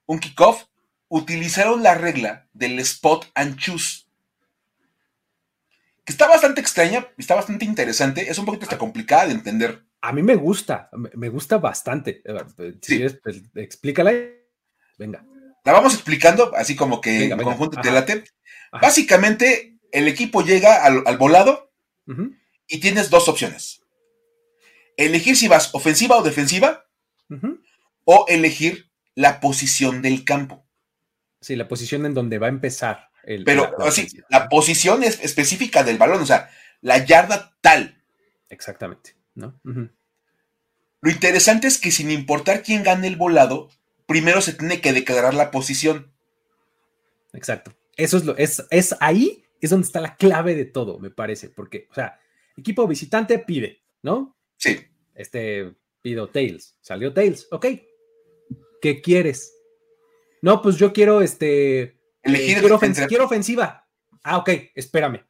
[0.05, 0.63] un kickoff?
[1.09, 4.05] Utilizaron la regla del spot and choose.
[6.03, 9.86] Que está bastante extraña, está bastante interesante, es un poquito hasta complicada de entender.
[10.01, 12.21] A mí me gusta, me gusta bastante.
[12.81, 14.13] Si pues, explícala.
[14.97, 15.25] Venga.
[15.63, 18.23] La vamos explicando, así como que en conjunto te late.
[18.71, 21.73] Básicamente, el equipo llega al, volado
[22.67, 23.81] y tienes dos opciones.
[24.95, 26.85] Elegir si vas ofensiva o defensiva
[28.05, 30.65] o elegir la posición del campo.
[31.41, 33.09] Sí, la posición en donde va a empezar.
[33.23, 38.01] El, Pero la, así, la posición es específica del balón, o sea, la yarda tal.
[38.49, 39.59] Exactamente, ¿no?
[41.01, 43.69] Lo interesante es que sin importar quién gane el volado,
[44.05, 46.11] primero se tiene que declarar la posición.
[47.33, 47.73] Exacto.
[47.95, 51.49] Eso es lo, es, es ahí, es donde está la clave de todo, me parece,
[51.49, 52.19] porque, o sea,
[52.57, 54.35] equipo visitante pide, ¿no?
[54.57, 54.77] Sí.
[55.15, 56.77] Este, pido Tails.
[56.81, 57.47] Salió Tails.
[57.51, 57.65] Ok.
[58.81, 59.53] ¿Qué quieres?
[60.41, 61.81] No, pues yo quiero este.
[61.81, 63.87] eh, Elegir quiero, ofen- entre- quiero ofensiva.
[64.23, 65.25] Ah, ok, espérame.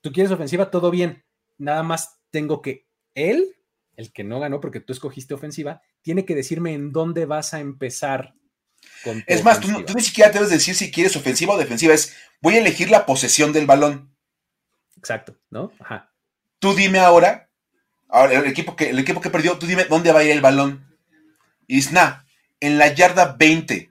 [0.00, 1.24] Tú quieres ofensiva, todo bien.
[1.58, 2.83] Nada más tengo que
[3.14, 3.56] él,
[3.96, 7.60] el que no ganó porque tú escogiste ofensiva, tiene que decirme en dónde vas a
[7.60, 8.34] empezar
[9.02, 11.94] con tu Es más, tú, ni siquiera debes decir si quieres ofensiva o defensiva.
[11.94, 14.14] Es, voy a elegir la posesión del balón.
[14.96, 15.72] Exacto, ¿no?
[15.78, 16.12] Ajá.
[16.58, 17.50] Tú dime ahora,
[18.08, 20.40] ahora el equipo que, el equipo que perdió, tú dime dónde va a ir el
[20.40, 20.86] balón.
[21.92, 22.22] Nah,
[22.60, 23.90] en la yarda 20.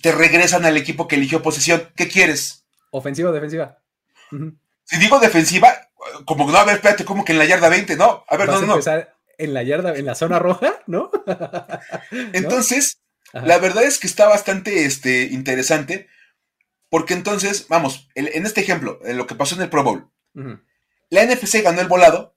[0.00, 1.90] Te regresan al equipo que eligió posesión.
[1.94, 2.64] ¿Qué quieres?
[2.90, 3.78] Ofensiva o defensiva.
[4.84, 5.83] Si digo defensiva,
[6.24, 8.24] como que no, a ver, espérate, como que en la yarda 20, no.
[8.28, 8.72] A ver, Vas no, a no, no.
[8.74, 11.10] empezar en la yarda, en la zona roja, ¿no?
[12.32, 12.98] Entonces,
[13.32, 16.08] la verdad es que está bastante este, interesante,
[16.88, 20.10] porque entonces, vamos, en este ejemplo, en lo que pasó en el Pro Bowl,
[21.10, 22.36] la NFC ganó el volado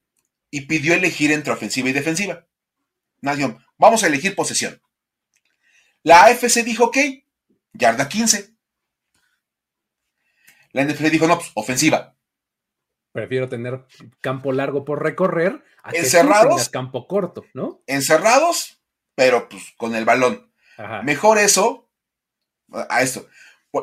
[0.49, 2.47] y pidió elegir entre ofensiva y defensiva.
[3.21, 4.82] Nación, vamos a elegir posesión.
[6.01, 6.97] La AFC dijo, ok,
[7.73, 8.56] yarda 15.
[10.71, 12.16] La NFL dijo, no, pues ofensiva.
[13.12, 13.86] Prefiero tener
[14.22, 16.50] campo largo por recorrer a que Encerrados.
[16.50, 17.82] tengas campo corto, ¿no?
[17.88, 18.82] Encerrados,
[19.15, 20.52] pero pues con el balón.
[20.78, 21.02] Ajá.
[21.02, 21.89] Mejor eso
[22.72, 23.28] a esto.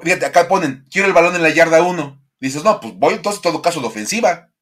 [0.02, 2.22] Fíjate, acá ponen, quiero el balón en la yarda 1.
[2.40, 4.52] Dices, no, pues voy entonces en todo caso de ofensiva.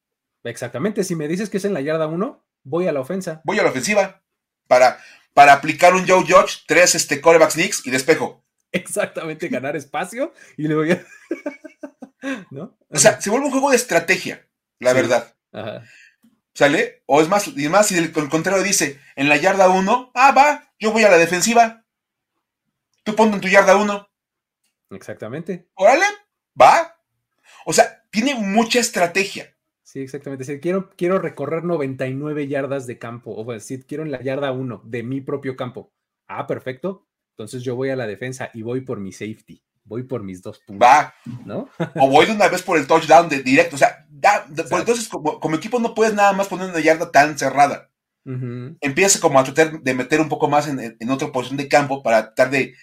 [0.44, 1.04] Exactamente.
[1.04, 3.40] Si me dices que es en la yarda 1, voy a la ofensa.
[3.44, 4.22] Voy a la ofensiva.
[4.68, 4.98] Para,
[5.34, 8.44] para aplicar un Joe Judge, tres este, corebacks Knicks y despejo.
[8.72, 11.04] Exactamente, ganar espacio y luego ya.
[12.50, 12.78] ¿No?
[12.88, 14.48] O sea, se vuelve un juego de estrategia,
[14.82, 14.96] la Sí.
[14.96, 15.34] verdad.
[15.52, 15.82] Ajá.
[16.54, 17.02] ¿Sale?
[17.06, 20.32] O es más, y más si el, el contrario dice, en la yarda 1, ah,
[20.32, 21.86] va, yo voy a la defensiva.
[23.04, 24.08] Tú ponte en tu yarda 1.
[24.90, 25.68] Exactamente.
[25.74, 26.04] Órale,
[26.60, 27.00] va.
[27.64, 29.56] O sea, tiene mucha estrategia.
[29.82, 30.44] Sí, exactamente.
[30.44, 34.82] Si quiero, quiero recorrer 99 yardas de campo, o decir, quiero en la yarda 1
[34.84, 35.92] de mi propio campo.
[36.28, 37.06] Ah, perfecto.
[37.30, 39.62] Entonces yo voy a la defensa y voy por mi safety.
[39.84, 41.14] Voy por mis dos puntos, Va.
[41.44, 41.68] ¿no?
[41.96, 43.76] O voy de una vez por el touchdown de directo.
[43.76, 44.78] O sea, da- de- Exacto.
[44.78, 47.90] entonces como, como equipo no puedes nada más poner una yarda tan cerrada.
[48.24, 48.76] Ujú.
[48.80, 52.02] Empieza como a tratar de meter un poco más en, en- otra posición de campo
[52.02, 52.74] para tratar de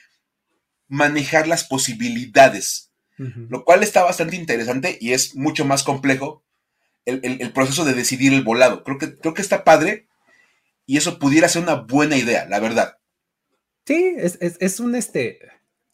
[0.87, 2.87] manejar las posibilidades.
[3.17, 6.45] Lo cual está bastante interesante y es mucho más complejo
[7.05, 8.83] el, el- el proceso de decidir el volado.
[8.85, 10.07] Creo que, creo que está padre
[10.85, 12.97] y eso pudiera ser una buena idea, la verdad.
[13.85, 15.39] Sí, es, es- es un este.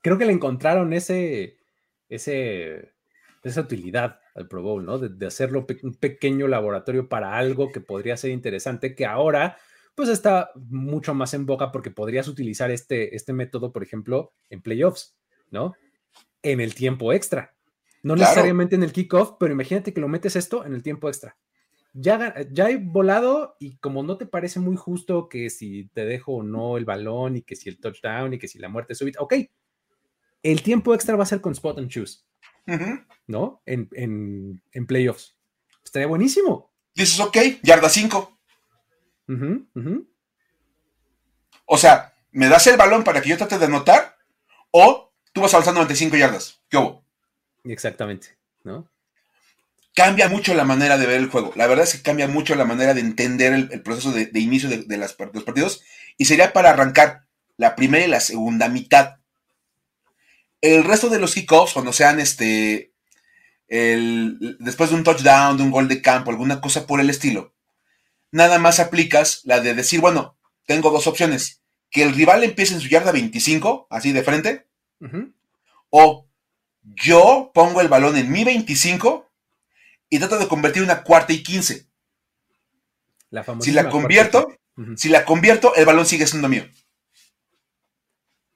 [0.05, 1.57] Creo que le encontraron ese.
[2.09, 2.93] ese
[3.43, 4.97] esa utilidad al Pro Bowl, ¿no?
[4.99, 9.57] De, de hacerlo pe- un pequeño laboratorio para algo que podría ser interesante, que ahora
[9.95, 14.61] pues está mucho más en boca porque podrías utilizar este, este método, por ejemplo, en
[14.61, 15.15] playoffs,
[15.51, 15.73] ¿no?
[16.43, 17.55] En el tiempo extra.
[18.03, 18.19] No Claro.
[18.29, 21.37] necesariamente en el kickoff, pero imagínate que lo metes esto en el tiempo extra.
[21.93, 26.33] Ya, ya he volado y como no te parece muy justo que si te dejo
[26.37, 29.21] o no el balón y que si el touchdown y que si la muerte súbita,
[29.21, 29.33] ok,
[30.51, 32.19] el tiempo extra va a ser con spot and choose.
[33.27, 33.61] ¿no?
[33.65, 35.35] En, en, en playoffs.
[35.83, 36.71] Estaría buenísimo.
[36.93, 38.39] Dices, ok, yarda 5.
[39.27, 40.09] Ujú, ujú.
[41.65, 44.15] O sea, ¿me das el balón para que yo trate de anotar?
[44.71, 46.61] ¿O tú vas avanzando 95 yardas?
[46.69, 47.05] ¿Qué hubo?
[47.63, 48.89] Exactamente, ¿no?
[49.95, 51.53] Cambia mucho la manera de ver el juego.
[51.55, 54.39] La verdad es que cambia mucho la manera de entender el, el proceso de, de
[54.39, 55.81] inicio de, de las par- de los partidos.
[56.17, 57.25] Y sería para arrancar
[57.57, 59.15] la primera y la segunda mitad.
[60.65, 62.91] El resto de los kickoffs, cuando sean este.
[63.67, 67.53] el- después de un touchdown, de un gol de campo, alguna cosa por el estilo,
[68.31, 71.61] nada más aplicas la de decir, bueno, tengo dos opciones.
[71.89, 74.67] Que el rival empiece en su yarda 25, así de frente,
[75.89, 76.27] o
[76.83, 79.29] yo pongo el balón en mi 25
[80.09, 81.87] y trato de convertir una cuarta y 15.
[83.29, 84.47] La Si la convierto,
[84.97, 86.65] si la convierto, el balón sigue siendo mío.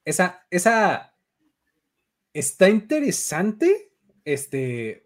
[0.05, 1.08] Esa, esa
[2.39, 3.91] está interesante.
[4.25, 5.05] Este.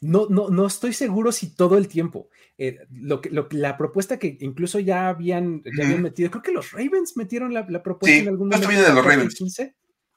[0.00, 2.28] No, no, no estoy seguro si todo el tiempo.
[2.58, 6.52] Eh, lo que, lo la propuesta que incluso ya habían, ya habían metido, creo que
[6.52, 8.68] los Ravens metieron la, la propuesta Sí, en algún momento.
[8.68, 9.34] de los Ravens.
[9.34, 9.74] 15,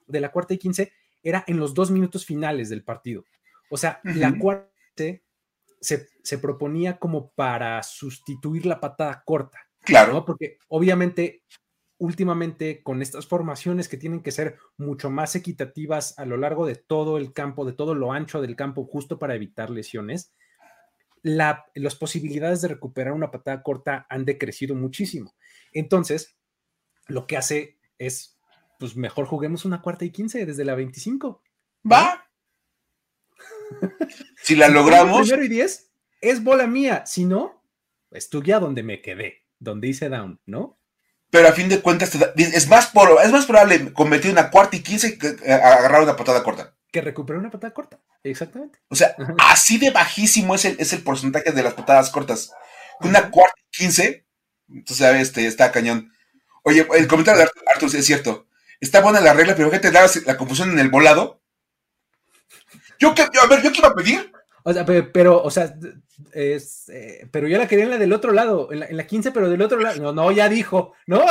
[0.07, 0.91] de la cuarta y 15,
[1.23, 3.25] era en los dos minutos finales del partido.
[3.69, 4.71] O sea, la cuarta
[5.79, 9.67] se, se proponía como para sustituir la patada corta.
[9.81, 10.13] Claro.
[10.13, 10.25] ¿no?
[10.25, 11.43] Porque obviamente,
[11.97, 16.75] últimamente, con estas formaciones que tienen que ser mucho más equitativas a lo largo de
[16.75, 20.33] todo el campo, de todo lo ancho del campo, justo para evitar lesiones,
[21.23, 25.35] la, las posibilidades de recuperar una patada corta han decrecido muchísimo.
[25.73, 26.37] Entonces,
[27.07, 28.37] lo que hace es,
[28.79, 31.41] pues mejor juguemos una cuarta y quince desde la 25.
[31.91, 32.23] Va.
[34.41, 37.05] Si la logramos, Primero y 10, es bola mía.
[37.05, 37.63] Si no,
[38.11, 40.79] es tu guía donde me quedé, donde hice down, ¿no?
[41.29, 42.91] Pero a fin de cuentas, es, más
[43.23, 46.73] es más probable convertir una cuarta y quince que agarrar una patada corta.
[46.91, 48.79] Que recuperar una patada corta, exactamente.
[48.87, 52.51] O sea, así de bajísimo es el, es el porcentaje de las patadas cortas.
[53.01, 54.25] Una cuarta y quince,
[54.69, 56.11] entonces, este, está cañón.
[56.63, 58.47] Oye, el comentario de Arthur es cierto.
[58.79, 61.41] Está buena la regla, pero ¿qué te da la confusión en el volado?
[62.99, 64.31] Yo, que, a ver, ¿yo qué iba a pedir?
[64.67, 65.73] O sea, pero, o sea,
[66.33, 69.49] es, eh, pero yo la quería en la del otro lado, en la, 15, pero
[69.49, 70.01] del otro lado.
[70.01, 71.23] No, no, ya dijo, ¿no?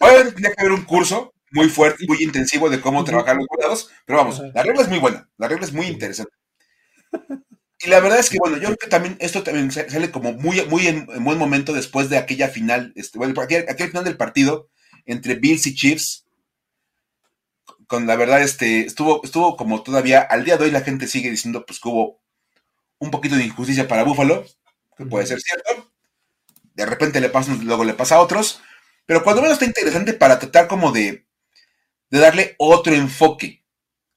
[0.00, 3.90] Obviamente tenía que haber un curso muy fuerte, muy intensivo de cómo trabajar los volados,
[4.04, 6.30] pero vamos, la regla es muy buena, la regla es muy interesante.
[7.80, 10.62] Y la verdad es que, bueno, yo creo que también esto también sale como muy,
[10.66, 14.68] muy en, buen momento después de aquella final, este, bueno, aquel, aquel final del partido
[15.06, 16.26] entre Bills y Chiefs,
[17.86, 21.30] con la verdad, este, estuvo, estuvo como todavía, al día de hoy la gente sigue
[21.30, 22.20] diciendo pues que hubo
[22.98, 24.44] un poquito de injusticia para Buffalo,
[24.96, 25.90] que puede ser cierto.
[26.74, 28.60] De repente le pasa, luego le pasa a otros.
[29.06, 31.26] Pero cuando menos está interesante para tratar como de,
[32.10, 33.64] de darle otro enfoque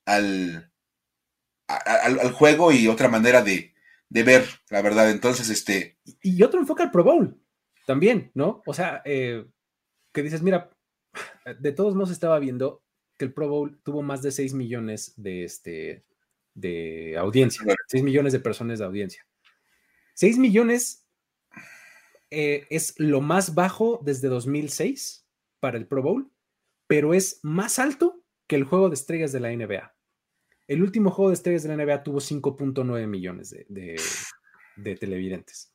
[0.06, 0.72] al,
[1.68, 3.74] al, juego y otra manera de,
[4.10, 5.10] de, ver, la verdad.
[5.10, 5.98] Entonces, este.
[6.22, 7.42] Y otro enfoque al Pro Bowl
[7.86, 8.62] también, ¿no?
[8.66, 9.46] O sea, eh,
[10.14, 10.70] que dices, mira,
[11.60, 12.84] de todos modos estaba viendo
[13.18, 16.06] que el Pro Bowl tuvo más de 6 millones de, este,
[16.54, 19.26] de audiencia, 6 millones de personas de audiencia.
[20.16, 21.08] 6 millones
[22.30, 25.28] eh, es lo más bajo desde 2006
[25.60, 26.32] para el Pro Bowl,
[26.88, 29.96] pero es más alto que el juego de estrellas de la NBA.
[30.68, 35.74] El último juego de estrellas de la NBA tuvo 5.9 millones de, televidentes.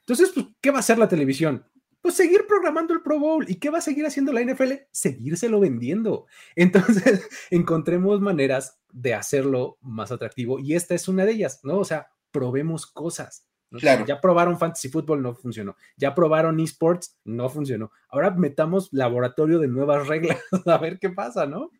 [0.00, 1.64] Entonces, pues, ¿qué va a hacer la televisión?
[2.08, 3.44] Pues seguir programando el Pro Bowl.
[3.50, 4.72] ¿Y qué va a seguir haciendo la NFL?
[4.90, 6.24] Seguírselo vendiendo.
[6.56, 11.76] Entonces, encontremos maneras de hacerlo más atractivo y esta es una de ellas, ¿no?
[11.76, 13.46] O sea, probemos cosas.
[13.72, 14.06] Claro.
[14.06, 15.76] Ya probaron Fantasy Football, no funcionó.
[15.98, 17.92] Ya probaron esports, no funcionó.
[18.08, 21.70] Ahora metamos laboratorio de nuevas reglas, a ver qué pasa, ¿no?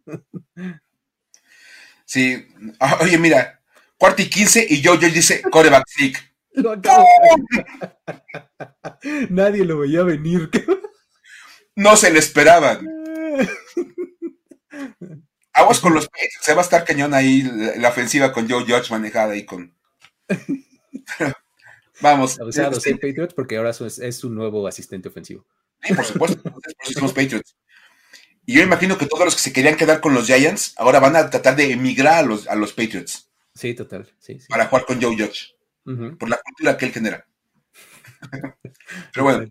[2.04, 2.46] Sí.
[2.80, 3.62] Ah, oye, mira,
[3.96, 5.86] cuarto y quince y yo, yo dice coreback
[9.30, 10.50] Nadie lo veía venir.
[11.76, 12.86] no se le esperaban.
[15.52, 17.42] Aguas con los Patriots, se va a estar cañón ahí
[17.76, 19.74] la, ofensiva con Joe Judge manejada ahí con.
[22.00, 22.38] Vamos.
[22.40, 25.44] Abusados este, Patriots porque ahora es, es, su nuevo asistente ofensivo.
[25.82, 27.56] Sí, por supuesto, por eso somos Patriots.
[28.46, 31.16] Y yo imagino que todos los que se querían quedar con los Giants ahora van
[31.16, 33.28] a tratar de emigrar a los, a los Patriots.
[33.54, 34.10] Sí, total.
[34.18, 35.57] Sí, Para jugar con Joe Judge.
[36.18, 37.26] Por la cultura que él genera.
[39.12, 39.48] Pero bueno,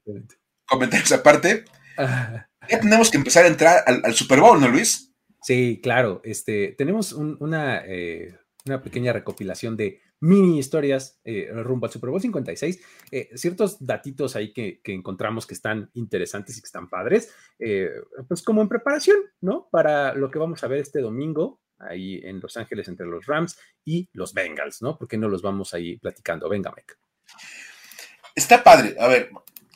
[0.65, 1.65] comentarios aparte.
[1.97, 2.47] Ah.
[2.69, 5.07] Ya tenemos que empezar a entrar al, al Super Bowl, ¿no, Luis?
[5.41, 6.21] Sí, claro.
[6.23, 12.19] Este, tenemos una, eh, una, pequeña recopilación de mini historias eh, rumbo al Super Bowl
[12.19, 12.81] 56.
[13.11, 17.33] Eh, ciertos datitos ahí que, encontramos que están interesantes y que están padres,
[18.27, 19.69] pues como en preparación, ¿no?
[19.71, 23.57] Para lo que vamos a ver este domingo ahí en Los Ángeles entre los Rams
[23.85, 24.97] y los Bengals, ¿no?
[24.97, 26.49] Porque no los vamos ahí platicando.
[26.49, 26.95] Venga, Mike.
[28.35, 28.95] Está padre.
[28.99, 29.31] A ver,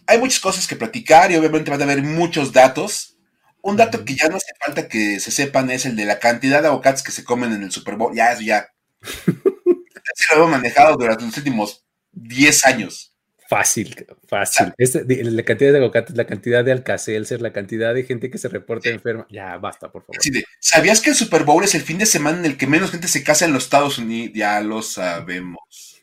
[0.07, 3.17] hay muchas cosas que platicar y obviamente van a haber muchos datos.
[3.61, 6.61] Un dato que ya no hace falta que se sepan es el de la cantidad
[6.61, 8.15] de aguacates que se comen en el Super Bowl.
[8.15, 8.67] Ya, eso ya.
[9.01, 13.10] se lo hemos manejado durante los últimos 10 años.
[13.51, 14.73] Fácil, fácil.
[14.77, 18.47] Este, la cantidad de aguacates, la cantidad de alcacelser, la cantidad de gente que se
[18.47, 19.27] reporta enferma.
[19.29, 20.15] Ya, basta, por favor.
[20.61, 23.09] ¿Sabías que el Super Bowl es el fin de semana en el que menos gente
[23.09, 24.31] se casa en los Estados Unidos?
[24.33, 26.01] Ya lo sabemos.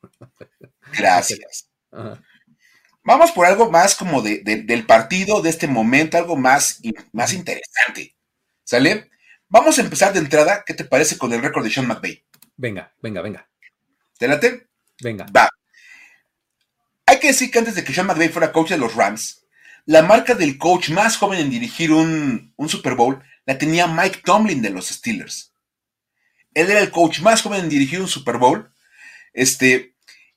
[0.98, 1.68] Gracias.
[1.92, 2.22] Ajá.
[3.04, 6.80] Vamos por algo más como de, del partido, de este momento, algo más,
[7.12, 8.16] más interesante.
[8.64, 9.10] ¿Sale?
[9.48, 10.64] Vamos a empezar de entrada.
[10.64, 12.24] ¿Qué te parece con el récord de Sean McVay?
[12.56, 13.46] Venga, venga, venga.
[14.18, 14.68] ¿Te late?
[15.02, 15.26] Venga.
[15.36, 15.50] Va.
[17.16, 19.46] Hay que decir que antes de que Sean McVay fuera coach de los Rams,
[19.86, 24.20] la marca del coach más joven en dirigir un, un Super Bowl la tenía Mike
[24.22, 25.54] Tomlin de los Steelers.
[26.52, 28.70] Él era el coach más joven en dirigir un Super Bowl.
[29.32, 29.94] Este,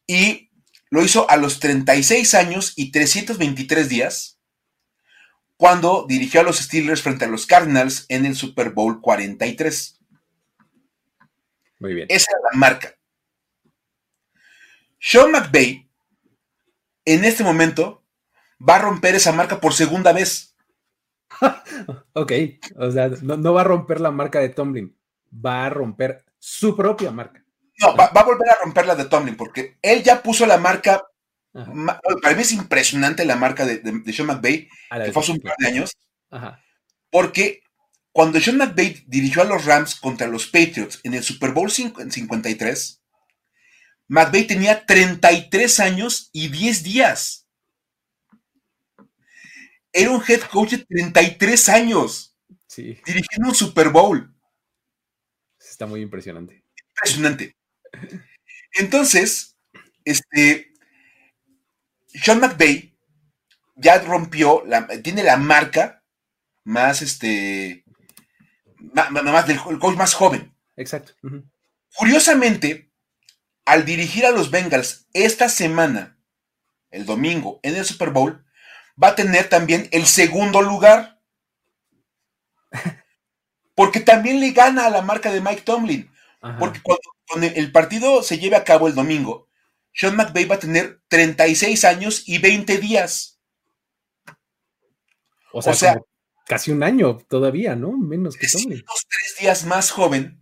[0.07, 0.51] y
[0.89, 4.39] lo hizo a los 36 años y 323 días,
[5.57, 9.99] cuando dirigió a los Steelers frente a los Cardinals en el Super Bowl 43.
[11.79, 12.07] Muy bien.
[12.09, 12.95] Esa es la marca.
[14.97, 15.88] Sean McVay,
[17.05, 18.03] en este momento,
[18.67, 20.55] va a romper esa marca por segunda vez.
[22.13, 22.31] ok,
[22.77, 24.95] o sea, no va a romper la marca de Tomlin,
[25.33, 27.43] va a romper su propia marca.
[27.79, 31.05] No, va, a volver a romper la de Tomlin, porque él ya puso la marca.
[31.53, 33.81] Para mí es impresionante la marca de,
[34.13, 34.67] Sean McVay,
[35.05, 35.97] que fue hace un par de años.
[37.09, 37.63] Porque
[38.11, 42.98] cuando Sean McVay dirigió a los Rams contra los Patriots en el Super Bowl 53,
[44.09, 47.47] McVay tenía 33 años y 10 días.
[49.93, 52.35] Era un head coach de 33 años.
[52.67, 52.99] Sí.
[53.05, 54.35] Dirigiendo un Super Bowl.
[55.59, 56.63] Está muy impresionante.
[56.89, 57.55] Impresionante.
[58.73, 59.55] Entonces,
[60.03, 60.73] este,
[62.07, 62.97] Sean McVay
[63.75, 66.03] ya rompió, la, tiene la marca
[66.63, 67.85] más, este,
[68.79, 70.55] más, del coach más joven.
[70.75, 71.13] Exacto.
[71.95, 72.88] Curiosamente,
[73.69, 76.17] al dirigir a los Bengals esta semana,
[76.89, 78.43] el domingo, en el Super Bowl,
[79.01, 81.21] va a tener también el segundo lugar.
[83.75, 86.11] Porque también le gana a la marca de Mike Tomlin.
[86.57, 89.47] Porque cuando, el partido se lleve a cabo el domingo,
[89.93, 93.39] Sean McVay va a tener 36 años y 20 días.
[95.51, 96.01] O sea,
[96.47, 97.91] casi un año todavía, ¿no?
[97.91, 98.83] Menos que Tomlin.
[98.83, 100.39] tres días más joven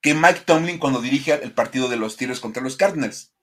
[0.00, 3.34] que Mike Tomlin cuando dirige el partido de los Tigres contra los Cardinals.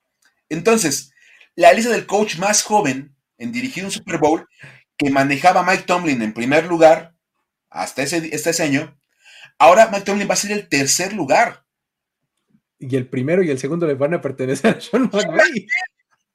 [0.49, 1.11] Entonces,
[1.55, 4.47] la lista del coach más joven en dirigir un Super Bowl
[4.97, 7.15] que manejaba Mike Tomlin en primer lugar
[7.69, 8.99] hasta ese, hasta ese año,
[9.59, 11.65] ahora Mike Tomlin va a ser el tercer lugar.
[12.79, 15.67] Y el primero y el segundo le van a pertenecer a Sean McVay.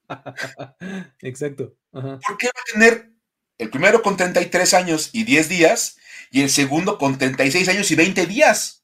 [1.20, 1.74] Exacto.
[1.90, 3.12] ¿Por qué va a tener
[3.58, 5.98] el primero con 33 años y 10 días
[6.30, 8.81] y el segundo con 36 años y 20 días?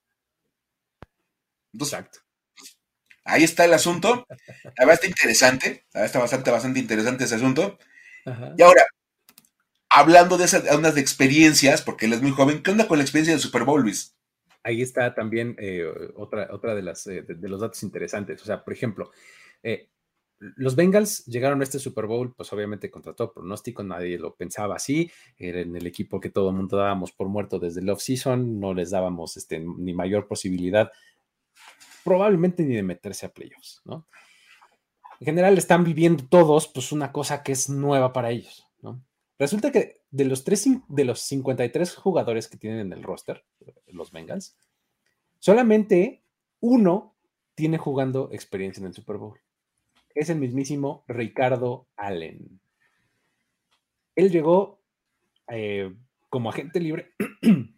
[1.72, 2.20] Exacto.
[3.24, 4.26] Ahí está el asunto.
[4.28, 5.84] La verdad está interesante.
[5.92, 7.78] La verdad está bastante, bastante interesante ese asunto.
[8.56, 8.84] Y ahora,
[9.90, 13.04] hablando de esas ondas de experiencias, porque él es muy joven, ¿qué onda con la
[13.04, 14.16] experiencia del Super Bowl, Luis?
[14.62, 15.84] Ahí está también eh,
[16.16, 18.42] otra, otra de, las, eh, de, los datos interesantes.
[18.42, 19.10] O sea, por ejemplo,
[19.62, 19.88] eh,
[20.38, 24.76] los Bengals llegaron a este Super Bowl, pues obviamente contra todo pronóstico, nadie lo pensaba
[24.76, 28.60] así, era en el equipo que todo el mundo dábamos por muerto desde el off-season,
[28.60, 30.92] no les dábamos este, ni mayor posibilidad,
[32.09, 34.06] probablemente ni de meterse a playoffs, ¿no?
[35.20, 39.04] En general están viviendo todos, pues una cosa que es nueva para ellos, ¿no?
[39.38, 43.44] Resulta que de los, tres, de los 53 jugadores que tienen en el roster,
[43.88, 44.56] los Bengals,
[45.38, 46.22] solamente
[46.61, 47.14] uno
[47.54, 49.38] tiene jugando experiencia en el Super Bowl.
[50.14, 52.59] Es el mismísimo Ricardo Allen.
[54.16, 54.80] Él llegó
[55.48, 55.94] eh,
[56.30, 57.12] como agente libre,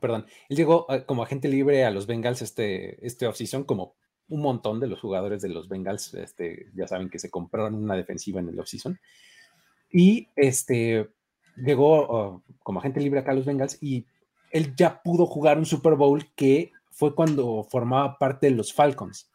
[0.00, 3.94] perdón, él llegó eh, como agente libre a los Bengals este, este offseason, como
[4.28, 7.96] un montón de los jugadores de los Bengals, este, ya saben que se compraron una
[7.96, 8.98] defensiva en el offseason.
[9.90, 11.08] Y este,
[11.56, 14.06] llegó oh, como agente libre acá a los Bengals y
[14.50, 19.30] él ya pudo jugar un Super Bowl que fue cuando formaba parte de los Falcons.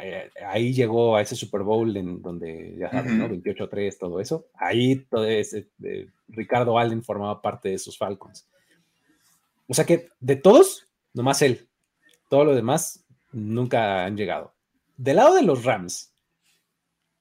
[0.00, 3.28] Eh, ahí llegó a ese Super Bowl en donde, ya saben, ¿no?
[3.28, 4.46] 28-3, todo eso.
[4.54, 8.46] Ahí todo ese, eh, Ricardo Allen formaba parte de esos Falcons.
[9.68, 11.68] O sea que de todos, nomás él.
[12.28, 14.54] Todo lo demás nunca han llegado.
[14.96, 16.14] Del lado de los Rams,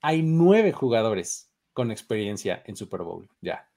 [0.01, 3.69] hay nueve jugadores con experiencia en Super Bowl, ya.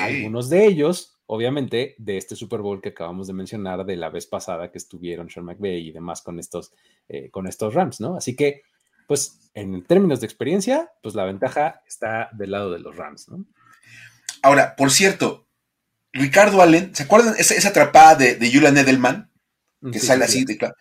[0.00, 4.26] Algunos de ellos, obviamente, de este Super Bowl que acabamos de mencionar de la vez
[4.26, 6.72] pasada que estuvieron Sean McVay y demás con estos,
[7.08, 8.16] eh, con estos Rams, ¿no?
[8.16, 8.62] Así que,
[9.08, 13.46] pues, en términos de experiencia, pues la ventaja está del lado de los Rams, ¿no?
[14.42, 15.43] Ahora, por cierto,
[16.14, 19.30] Ricardo Allen, ¿se acuerdan esa, atrapada de, de Julian Edelman?
[19.92, 20.74] Que sale así de claro.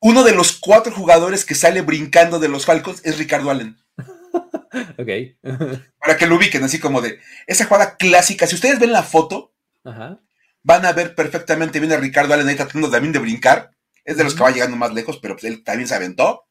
[0.00, 3.76] Uno de los cuatro jugadores que sale brincando de los Falcons es Ricardo Allen.
[4.98, 5.08] ok.
[5.98, 8.46] Para que lo ubiquen, así como de esa jugada clásica.
[8.46, 9.52] Si ustedes ven la foto,
[9.84, 13.72] van a ver perfectamente bien a Ricardo Allen ahí tratando también de brincar.
[14.04, 16.46] Es de los que va llegando más lejos, pero pues él también se aventó.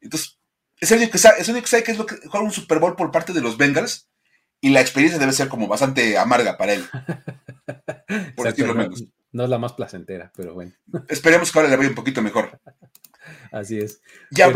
[0.00, 0.38] Entonces,
[0.80, 2.46] es el único que sabe, es el único que sabe que es lo que juega
[2.46, 4.08] un Super Bowl por parte de los Bengals.
[4.60, 6.84] Y la experiencia debe ser como bastante amarga para él.
[8.36, 9.04] Por decirlo menos.
[9.32, 10.72] No es la más placentera, pero bueno.
[11.08, 12.58] Esperemos que ahora le vaya un poquito mejor.
[13.52, 14.00] Así es.
[14.30, 14.50] Ya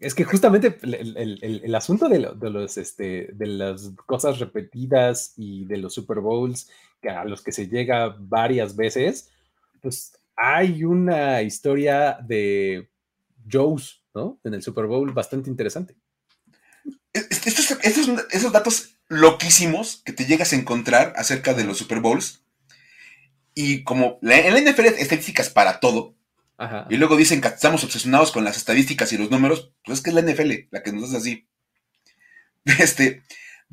[0.00, 5.92] es que justamente el, asunto de, los, este, de las cosas repetidas y de los
[5.92, 6.68] Super Bowls
[7.08, 9.30] a los que se llega varias veces,
[9.80, 12.90] pues hay una historia de
[13.50, 14.38] Joe's, ¿no?
[14.44, 15.94] En el Super Bowl bastante interesante.
[17.12, 22.42] Esos datos loquísimos que te llegas a encontrar acerca de los Super Bowls,
[23.54, 26.14] y como en la NFL estadísticas para todo,
[26.88, 30.10] y luego dicen que estamos obsesionados con las estadísticas y los números, pues es que
[30.10, 31.48] es la NFL la que nos hace así.
[32.80, 33.22] Este,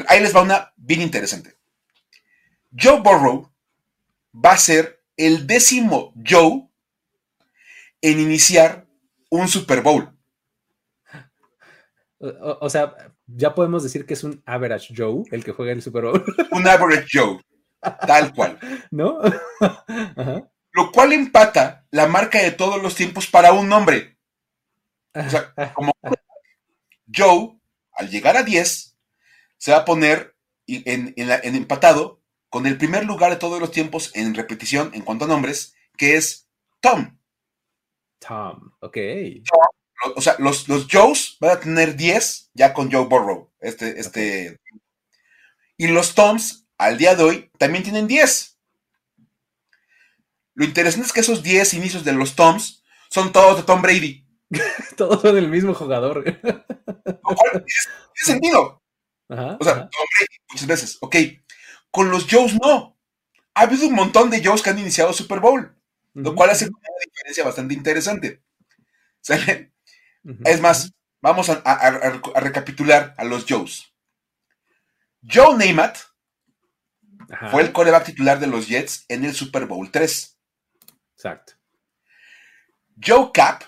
[0.08, 1.58] ahí les va una bien interesante.
[2.78, 3.52] Joe Burrow
[4.34, 6.68] va a ser el décimo Joe
[8.02, 8.88] en iniciar
[9.30, 10.13] un Super Bowl.
[12.62, 12.96] O, sea,
[13.28, 16.24] ya podemos decir que es un average Joe el que juega en el Super Bowl.
[16.52, 17.42] Un average Joe,
[18.08, 18.58] tal cual.
[18.92, 19.20] ¿No?
[19.60, 24.18] Ajá lo cual empata la marca de todos los tiempos para un nombre.
[25.14, 25.94] O sea, como
[27.16, 27.60] Joe,
[27.94, 28.98] al llegar a 10,
[29.58, 30.36] se va a poner
[30.68, 35.26] en, en empatado con el primer lugar de todos los tiempos en repetición en cuanto
[35.26, 36.50] a nombres, que es
[36.82, 37.20] Tom.
[38.20, 38.98] Tom, ok.
[40.16, 43.52] O sea, los, los Joes van a tener 10 ya con Joe Burrow.
[43.60, 44.60] Este, este.
[45.78, 48.58] Y los Toms, al día de hoy, también tienen 10.
[50.56, 54.26] Lo interesante es que esos 10 inicios de los Toms son todos de Tom Brady.
[54.98, 56.24] todos son del mismo jugador.
[56.24, 57.66] Tiene
[58.16, 58.82] sentido.
[59.30, 60.98] o sea, Tom Brady, muchas veces.
[61.02, 61.16] Ok.
[61.92, 62.98] Con los Joes no.
[63.56, 65.76] Ha habido un montón de Joes que han iniciado Super Bowl,
[66.14, 68.42] lo cual hace una diferencia bastante interesante.
[69.22, 69.73] ¿Sale?
[70.46, 73.94] Es más, vamos a, recapitular a los Joes.
[75.30, 76.00] Joe Namath
[77.52, 80.38] fue el coreback titular de los Jets en el Super Bowl 3.
[81.16, 81.54] Exacto.
[83.04, 83.64] Joe Cap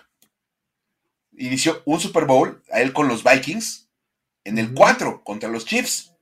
[1.37, 3.89] inició un Super Bowl a él con los Vikings
[4.43, 6.13] en el 4 contra los Chiefs.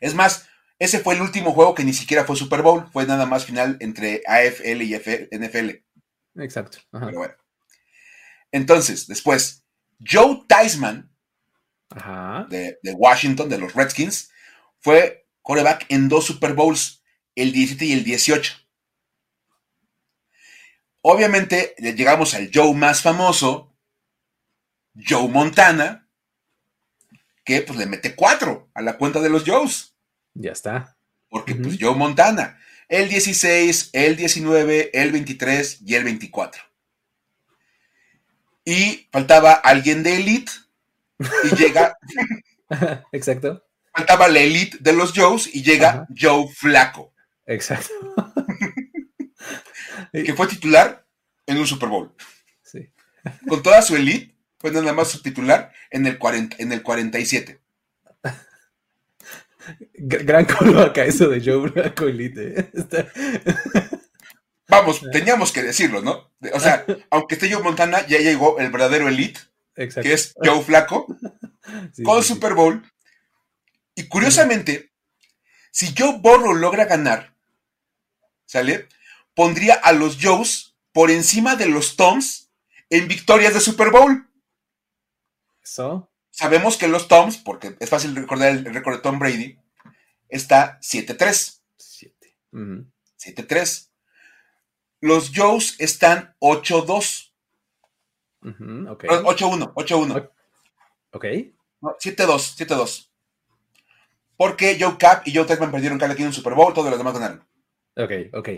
[0.00, 0.48] Es más,
[0.78, 3.76] ese fue el último juego que ni siquiera fue Super Bowl, fue nada más final
[3.80, 5.70] entre AFL y NFL.
[6.36, 6.78] Exacto.
[6.90, 7.34] Pero bueno.
[8.52, 9.64] Entonces, después,
[10.04, 11.10] Joe Theismann
[12.48, 14.30] De, Washington, de los Redskins,
[14.78, 17.02] fue coreback en dos Super Bowls,
[17.34, 18.54] el 17 y el 18.
[21.00, 23.74] Obviamente, llegamos al Joe más famoso,
[24.94, 26.08] Joe Montana,
[27.44, 29.94] que pues le mete cuatro a la cuenta de los Joes.
[30.34, 30.96] Ya está.
[31.30, 36.67] Porque pues Joe Montana, el 16, el 19, el 23 y el 24
[38.68, 40.52] y faltaba alguien de Elite
[41.18, 41.96] y llega.
[43.12, 43.64] Exacto.
[43.96, 47.14] Faltaba la Elite de los Joes y llega Joe Flaco.
[47.46, 47.94] Exacto.
[50.12, 51.06] que fue titular
[51.46, 52.14] en un Super Bowl.
[52.62, 52.90] Sí.
[53.48, 57.58] Con toda su Elite, fue nada más su titular en el, 40, en el 47.
[59.94, 60.46] Gran
[60.78, 62.60] acá eso de Joe Flaco Elite.
[62.60, 62.70] ¿eh?
[64.68, 66.27] Vamos, teníamos que decirlo, ¿no?
[66.52, 69.40] O sea, aunque esté Joe Montana, ya llegó el verdadero elite,
[69.74, 71.06] que es Joe Flaco,
[72.04, 72.82] con Super Bowl.
[73.94, 74.92] Y curiosamente,
[75.70, 77.34] si Joe Burrow logra ganar,
[78.46, 78.88] ¿sale?
[79.34, 82.50] Pondría a los Joes por encima de los Toms
[82.90, 84.28] en victorias de Super Bowl.
[85.62, 86.10] Eso.
[86.30, 89.58] Sabemos que los Toms, porque es fácil recordar el récord de Tom Brady,
[90.28, 91.60] está 7-3.
[91.76, 92.36] 7.
[92.52, 93.87] 7-3.
[95.00, 97.32] Los Joes están 8-2.
[98.42, 100.30] 8-1, 8-1.
[101.12, 101.24] Ok.
[101.80, 103.08] 7-2, 7-2.
[104.36, 107.14] Porque Joe Cap y Joe Tesman perdieron cada quien un Super Bowl, todos los demás
[107.14, 107.44] ganaron.
[107.96, 108.48] Ok, ok.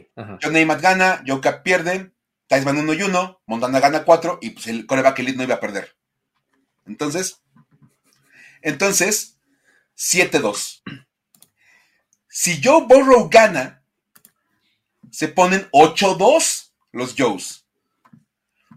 [0.42, 2.12] John Neymat gana, Joe Cap pierde,
[2.46, 5.60] Tyson 1 y 1, Montana gana 4 y pues el coreback elite no iba a
[5.60, 5.96] perder.
[6.84, 7.40] Entonces,
[8.60, 9.38] entonces,
[9.96, 10.82] 7-2.
[12.28, 13.79] Si Joe Burrow gana,
[15.10, 17.66] se ponen 8-2 los Joes,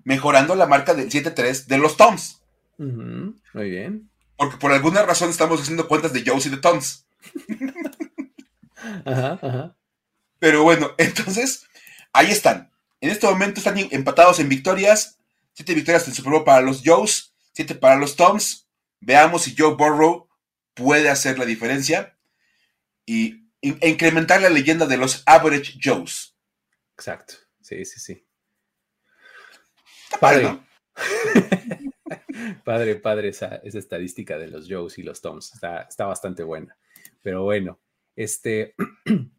[0.03, 2.41] mejorando la marca del 7-3 de los Toms.
[2.77, 4.09] Muy bien.
[4.37, 7.05] Porque por alguna razón estamos haciendo cuentas de Joes y de Toms.
[9.05, 9.75] ajá, ajá.
[10.39, 11.65] Pero bueno, entonces,
[12.11, 12.71] ahí están.
[12.99, 15.19] En este momento están empatados en victorias.
[15.53, 18.67] Siete victorias en Super Bowl para los Joes, siete para los Toms.
[18.99, 20.27] Veamos si Joe Burrow
[20.73, 22.17] puede hacer la diferencia.
[23.05, 26.37] Y e incrementar la leyenda de los Average Joes.
[26.97, 27.35] Exacto.
[27.61, 28.27] Sí, sí, sí.
[30.19, 30.59] padre.
[32.65, 35.53] padre, padre esa, estadística de los Joes y los Toms.
[35.53, 36.77] Está, está bastante buena.
[37.21, 37.79] Pero bueno,
[38.15, 38.75] este.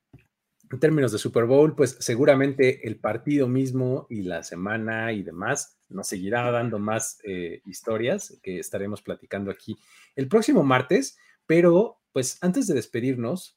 [0.70, 5.78] En términos de Super Bowl, pues seguramente el partido mismo y la semana y demás
[5.88, 9.76] nos seguirá dando más eh, historias que estaremos platicando aquí
[10.16, 11.16] el próximo martes.
[11.46, 13.56] Pero, pues antes de despedirnos,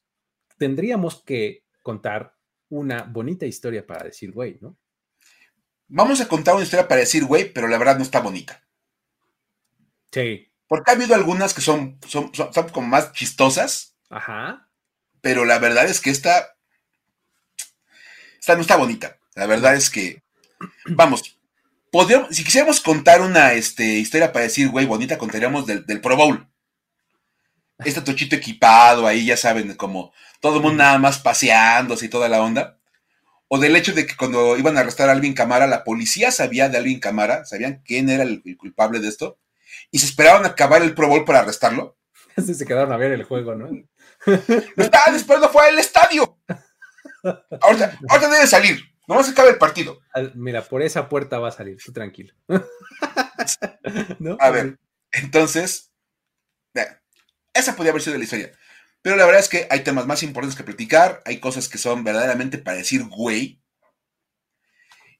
[0.58, 2.36] tendríamos que contar
[2.68, 4.76] una bonita historia para decir, güey, ¿no?
[5.88, 8.62] Vamos a contar una historia para decir, güey, pero la verdad no está bonita.
[10.12, 10.52] Sí.
[10.66, 12.30] Porque ha habido algunas que son, son,
[12.72, 13.96] como más chistosas.
[14.10, 14.68] Ajá.
[15.22, 16.56] Pero la verdad es que esta,
[18.38, 19.18] esta no está bonita.
[19.34, 20.22] La verdad es que,
[20.88, 21.38] vamos,
[21.90, 26.16] podríamos, si quisiéramos contar una este, historia para decir, güey, bonita, contaríamos del, del Pro
[26.16, 26.46] Bowl.
[27.84, 32.28] Este tochito equipado ahí, ya saben, como todo el mundo nada más paseándose y toda
[32.28, 32.78] la onda.
[33.48, 36.68] O del hecho de que cuando iban a arrestar a Alvin Camara, la policía sabía
[36.68, 39.38] de Alvin Camara, sabían quién era el, culpable de esto,
[39.90, 41.96] y se esperaban a acabar el Pro Bowl para arrestarlo.
[42.36, 43.68] Así se quedaron a ver el juego, ¿no?
[44.76, 46.38] No estaban esperando fuera del estadio.
[47.60, 47.98] Ahorita,
[48.28, 48.80] debe salir.
[49.06, 50.00] No se acabe el partido.
[50.34, 52.34] Mira, por esa puerta va a salir, tú tranquilo.
[54.40, 54.78] A ver,
[55.12, 55.90] entonces,
[57.58, 58.52] esa podría haber sido la historia.
[59.02, 62.04] Pero la verdad es que hay temas más importantes que platicar, hay cosas que son
[62.04, 63.60] verdaderamente para decir güey.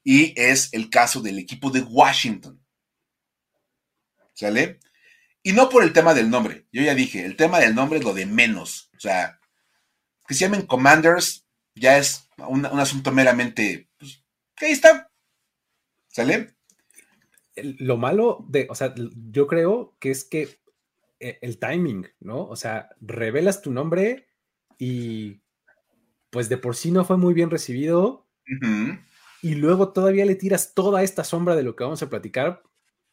[0.03, 2.63] Y es el caso del equipo de Washington.
[4.33, 4.79] ¿Sale?
[5.43, 6.67] Y no por el tema del nombre.
[6.71, 8.89] Yo ya dije, el tema del nombre es lo de menos.
[8.95, 9.39] O sea,
[10.27, 11.45] que se llamen Commanders
[11.79, 13.89] ya es un, asunto meramente.
[13.97, 14.23] Pues,
[14.57, 15.11] ahí está.
[16.07, 16.55] ¿Sale?
[17.55, 20.58] Lo malo de, o sea, yo creo que es que
[21.19, 22.45] el timing, ¿no?
[22.45, 24.27] O sea, revelas tu nombre
[24.77, 25.41] y
[26.29, 28.27] pues de por sí no fue muy bien recibido.
[29.41, 32.63] Y luego todavía le tiras toda esta sombra de lo que vamos a platicar,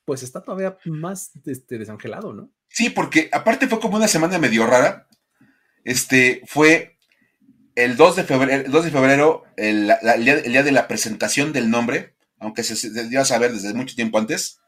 [0.04, 2.50] pues está todavía más este, desangelado, ¿no?
[2.68, 5.08] Sí, porque aparte fue como una semana medio rara.
[5.84, 6.98] Este fue
[7.74, 9.92] el 2 de febrero, el 2 de febrero el,
[10.46, 14.18] día, de la presentación del nombre, aunque se, se dio a saber desde mucho tiempo
[14.18, 14.60] antes.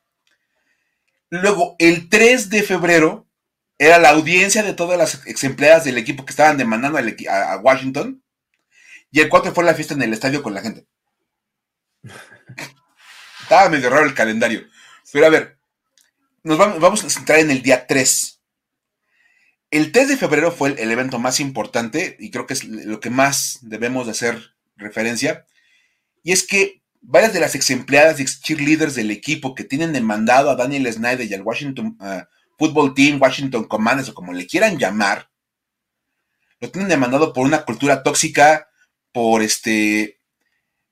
[1.30, 3.27] Luego, el 3 de febrero,
[3.78, 8.22] era la audiencia de todas las ex empleadas del equipo que estaban demandando a, Washington.
[9.10, 10.86] Y el 4 fue la fiesta en el estadio con la gente.
[13.42, 14.66] Estaba medio raro el calendario.
[15.12, 15.58] Pero a ver,
[16.42, 18.40] nos vamos, a centrar en el día 3.
[19.70, 23.10] El 3 de febrero fue el, evento más importante y creo que es lo que
[23.10, 25.46] más debemos de hacer referencia.
[26.22, 29.92] Y es que varias de las ex empleadas y ex cheerleaders del equipo que tienen
[29.92, 31.96] demandado a Daniel Snyder y al Washington,
[32.58, 35.30] Football Team, Washington Commanders o como le quieran llamar,
[36.60, 38.68] lo tienen demandado por una cultura tóxica,
[39.12, 40.20] por este,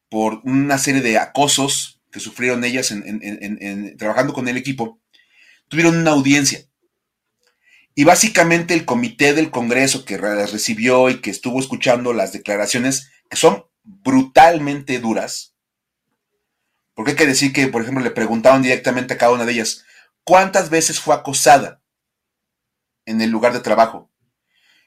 [0.08, 5.00] por una serie de acosos que sufrieron ellas en, trabajando con el equipo,
[5.68, 6.60] tuvieron una audiencia.
[7.94, 13.10] Y básicamente el comité del Congreso que las recibió y que estuvo escuchando las declaraciones,
[13.28, 15.56] que son brutalmente duras,
[16.94, 19.84] porque hay que decir que, por ejemplo, le preguntaron directamente a cada una de ellas,
[20.26, 21.80] cuántas veces fue acosada
[23.06, 24.10] en el lugar de trabajo.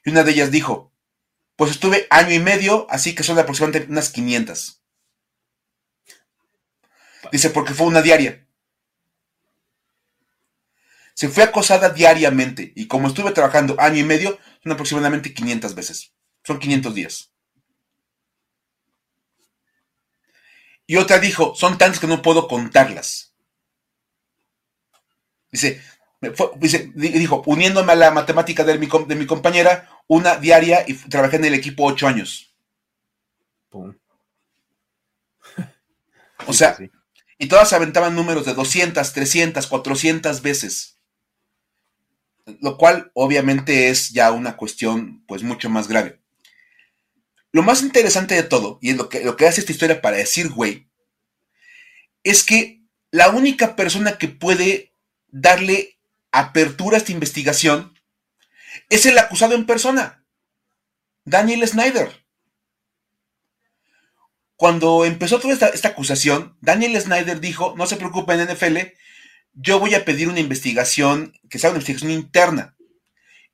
[0.04, 0.92] Y una de ellas dijo,
[1.56, 4.82] pues estuve año y medio, así que son aproximadamente unas 500.
[7.32, 8.46] Dice, porque fue una diaria.
[11.14, 16.12] Se fue acosada diariamente y como estuve trabajando año y medio, son aproximadamente 500 veces.
[16.44, 17.32] Son 500 días.
[20.86, 23.29] Y otra dijo, son tantas que no puedo contarlas.
[25.50, 25.82] Dice,
[26.94, 31.46] dijo, uniéndome a la matemática de mi, de mi compañera, una diaria y trabajé en
[31.46, 32.54] el equipo ocho años.
[36.46, 36.76] o sea,
[37.38, 40.98] y todas aventaban números de 200, 300, 400 veces.
[42.60, 46.20] Lo cual obviamente es ya una cuestión pues mucho más grave.
[47.52, 50.18] Lo más interesante de todo, y es lo que, lo que hace esta historia para
[50.18, 50.88] decir, güey,
[52.22, 54.89] es que la única persona que puede
[55.32, 55.98] darle
[56.32, 57.94] apertura a esta investigación
[58.88, 60.24] es el acusado en persona,
[61.24, 62.24] Daniel Snyder.
[64.56, 68.78] Cuando empezó toda esta, acusación, Daniel Snyder dijo, no se preocupen NFL,
[69.54, 72.76] yo voy a pedir una investigación, que sea una investigación interna.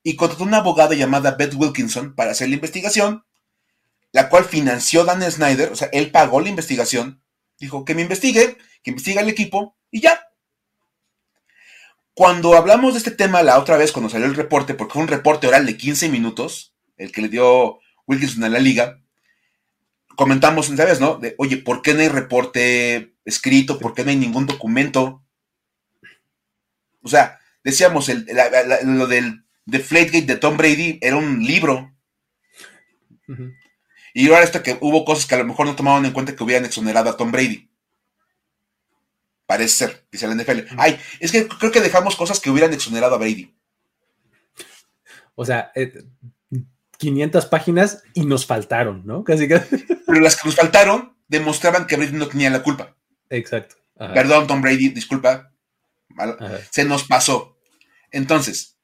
[0.03, 3.25] Y contrató una abogada llamada Beth Wilkinson para hacer la investigación,
[4.11, 7.23] la cual financió Daniel Snyder, o sea, él pagó la investigación,
[7.57, 10.26] dijo que me investigue, que investigue el equipo, y ya,
[12.17, 15.07] cuando hablamos de este tema la otra vez, cuando salió el reporte, porque fue un
[15.07, 19.03] reporte oral de 15 minutos, el que le dio Wilkinson a la liga,
[20.15, 21.17] comentamos, ¿sabes, no?
[21.17, 23.77] De, oye, ¿por qué no hay reporte escrito?
[23.77, 25.23] ¿Por qué no hay ningún documento?
[27.03, 31.95] O sea, decíamos, lo del de Flategate de Tom Brady era un libro.
[34.15, 36.43] Y ahora esto que hubo cosas que a lo mejor no tomaban en cuenta que
[36.43, 37.69] hubieran exonerado a Tom Brady.
[39.47, 40.75] Parece ser, dice la NFL.
[40.77, 43.55] Ay, es que creo que dejamos cosas que hubieran exonerado a Brady.
[45.35, 45.71] O sea,
[46.97, 49.23] 500 eh, páginas y nos faltaron, ¿no?
[49.23, 49.77] Casi, casi.
[50.05, 52.95] Pero las que nos faltaron demostraban que Brady no tenía la culpa.
[53.29, 53.75] Exacto.
[53.95, 55.51] Perdón, Tom Brady, disculpa.
[56.69, 57.57] Se nos pasó.
[58.11, 58.77] Entonces,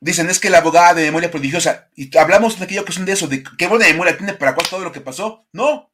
[0.00, 3.26] dicen, es que la abogada de memoria prodigiosa, y hablamos en aquella ocasión de eso,
[3.26, 5.46] de qué buena memoria tiene para cuál todo lo que pasó.
[5.52, 5.90] No,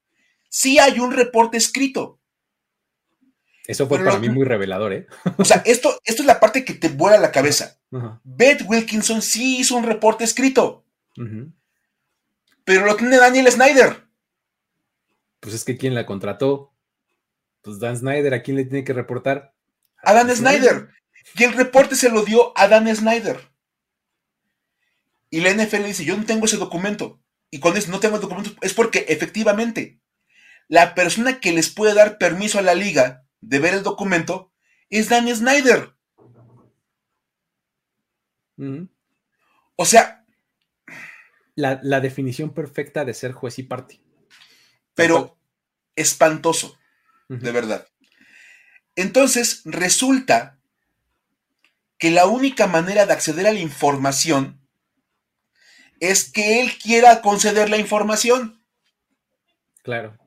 [0.48, 2.20] sí hay un reporte escrito.
[3.66, 5.06] Eso fue para mí muy revelador, ¿eh?
[5.36, 7.78] O sea, esto, esto es la parte que te vuela la cabeza.
[8.24, 10.84] Beth Wilkinson sí hizo un reporte escrito.
[12.64, 14.04] Pero lo tiene Daniel Snyder.
[15.40, 16.72] Pues es que ¿quién la contrató?
[17.62, 19.54] Pues Dan Snyder, ¿a quién le tiene que reportar?
[20.02, 20.88] A Dan Snyder.
[21.34, 23.40] Y el reporte se lo dio a Dan Snyder.
[25.30, 27.20] Y la NFL dice, yo no tengo ese documento.
[27.50, 30.00] Y cuando dice, no tengo el documento, es porque efectivamente
[30.68, 34.50] la persona que les puede dar permiso a la liga de ver el documento
[34.88, 35.94] es Dan Snyder.
[39.76, 40.24] O sea.
[41.54, 44.00] La, definición perfecta de ser juez y parte.
[44.94, 45.38] Pero
[45.96, 46.78] espantoso,
[47.28, 47.86] de verdad.
[48.96, 50.58] Entonces, resulta
[51.98, 54.66] que la única manera de acceder a la información
[56.00, 58.64] es que él quiera conceder la información.
[59.82, 60.18] Claro.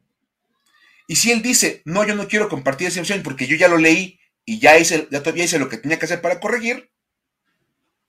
[1.08, 3.78] Y si él dice, no, yo no quiero compartir esa información porque yo ya lo
[3.78, 6.92] leí y ya hice, ya todavía hice lo que tenía que hacer para corregir.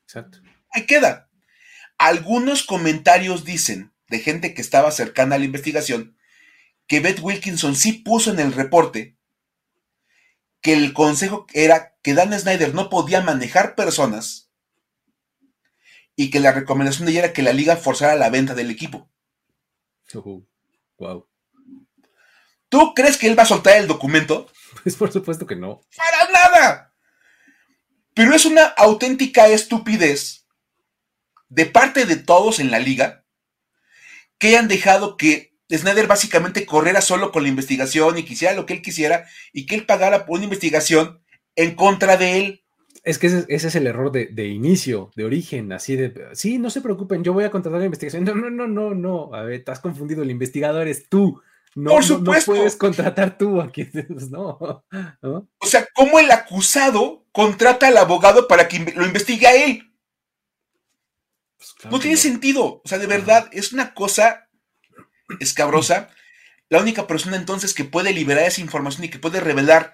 [0.05, 0.39] Exacto.
[0.71, 1.31] Ahí queda.
[1.99, 6.17] Algunos comentarios dicen de gente que estaba cercana a la investigación
[6.87, 9.17] que Beth Wilkinson sí puso en el reporte
[10.61, 14.51] que el consejo era que Dan Snyder no podía manejar personas
[16.17, 19.11] y que la recomendación de ella era que la liga forzara la venta del equipo.
[20.99, 21.29] wow.
[22.69, 24.51] ¿Tú crees que él va a soltar el documento?
[24.83, 25.81] Pues por supuesto que no.
[25.97, 26.95] Para nada.
[28.15, 30.47] Pero es una auténtica estupidez
[31.49, 33.25] de parte de todos en la liga
[34.39, 38.75] que hayan dejado que Snyder básicamente corriera solo con la investigación y quisiera lo que
[38.75, 41.21] él quisiera y que él pagara por una investigación
[41.57, 42.63] en contra de él.
[43.03, 46.81] Es que ese, es el error de, inicio, de origen, así de, sí, no se
[46.81, 48.25] preocupen, yo voy a contratar la investigación.
[48.25, 51.41] No, no, no, no, no, a ver, estás confundido, el investigador es tú.
[51.77, 52.53] No, Por supuesto.
[52.53, 53.85] No, puedes contratar tú aquí.
[53.85, 54.83] Pues, no,
[55.59, 59.93] O sea, ¿cómo el acusado contrata al abogado para que lo investigue a él?
[61.59, 62.81] Pues, no tiene sentido.
[62.83, 64.49] O sea, de verdad, es una cosa
[65.39, 66.09] escabrosa.
[66.71, 69.93] La única persona entonces que puede liberar esa información y que puede revelar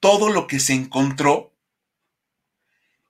[0.00, 1.54] todo lo que se encontró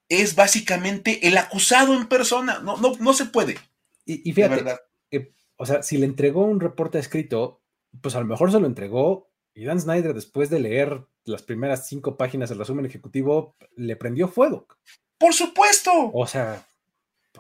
[0.09, 2.59] es básicamente el acusado en persona.
[2.59, 3.57] No, no, no se puede.
[4.05, 4.81] Y, fíjate,
[5.57, 7.61] o sea, si le entregó un reporte escrito,
[8.01, 11.87] pues a lo mejor se lo entregó y Dan Snyder, después de leer las primeras
[11.89, 14.67] cinco páginas del resumen ejecutivo, le prendió fuego.
[15.19, 15.91] Por supuesto.
[16.13, 16.67] O sea,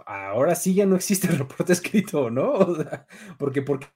[0.07, 2.52] ahora sí ya no existe el reporte escrito, ¿no?
[2.52, 3.07] O sea,
[3.38, 3.88] porque porque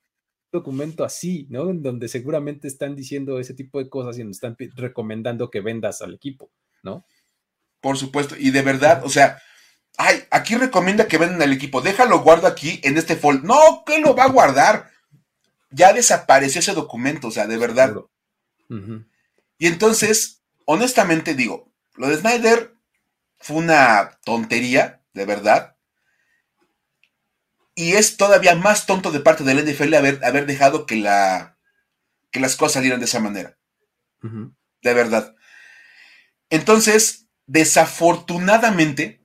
[0.50, 1.70] documento así, ¿no?
[1.70, 6.00] En donde seguramente están diciendo ese tipo de cosas y nos están recomendando que vendas
[6.02, 6.50] al equipo,
[6.82, 7.04] ¿no?
[7.80, 9.40] Por supuesto, y de verdad, o sea,
[9.98, 13.44] ay, aquí recomienda que vendan al equipo, déjalo guardo aquí en este fold.
[13.44, 14.90] No, ¿qué lo va a guardar?
[15.70, 17.94] Ya desapareció ese documento, o sea, de verdad.
[19.58, 22.74] Y entonces, honestamente digo, lo de Snyder
[23.38, 25.76] fue una tontería, de verdad.
[27.74, 31.58] Y es todavía más tonto de parte del NFL haber, haber dejado que, la,
[32.30, 33.56] que las cosas salieran de esa manera.
[34.20, 35.36] De verdad.
[36.50, 39.24] Entonces, desafortunadamente,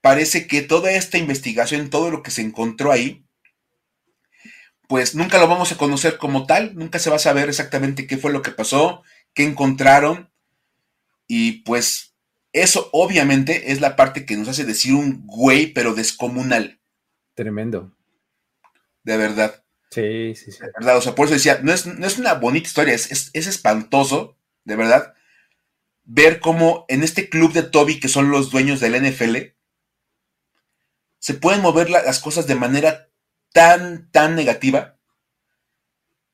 [0.00, 3.25] parece que toda esta investigación, todo lo que se encontró ahí,
[4.88, 8.16] pues nunca lo vamos a conocer como tal, nunca se va a saber exactamente qué
[8.16, 9.02] fue lo que pasó,
[9.34, 10.30] qué encontraron,
[11.28, 12.14] y pues
[12.52, 16.80] eso obviamente es la parte que nos hace decir un güey, pero descomunal.
[17.34, 17.92] Tremendo.
[19.02, 19.62] De verdad.
[19.90, 20.60] Sí, sí, sí.
[20.60, 23.10] De verdad, o sea, por eso decía, no es, no es una bonita historia, es,
[23.10, 25.14] es, espantoso, de verdad,
[26.04, 29.36] ver cómo en este club de Toby, que son los dueños del NFL,
[31.18, 33.05] se pueden mover las cosas de manera
[33.56, 34.98] tan, tan negativa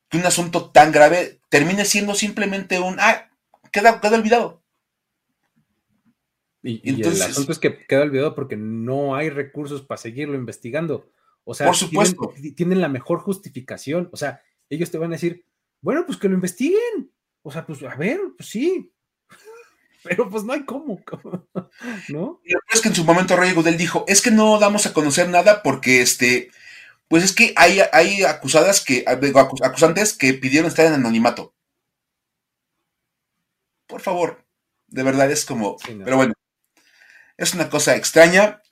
[0.09, 3.31] que un asunto tan grave termine siendo simplemente un, ah,
[3.71, 4.61] queda, queda olvidado.
[6.65, 11.09] Y, el asunto es que queda olvidado porque no hay recursos para seguirlo investigando.
[11.45, 12.35] O sea, por supuesto.
[12.57, 14.09] Tienen, la mejor justificación.
[14.13, 15.45] O sea, ellos te van a decir,
[15.81, 17.13] bueno, pues que lo investiguen.
[17.43, 18.93] O sea, pues a ver, pues sí.
[20.03, 21.01] Pero pues no hay cómo,
[22.09, 22.41] ¿no?
[22.45, 25.29] Y es que en su momento Roger Goodell dijo, es que no damos a conocer
[25.29, 26.51] nada porque este,
[27.13, 31.55] pues es que hay, hay acusadas que, acusantes que pidieron estar en anonimato.
[33.87, 34.47] Por favor,
[34.87, 36.33] de verdad es como, pero bueno,
[37.37, 38.63] es una cosa extraña.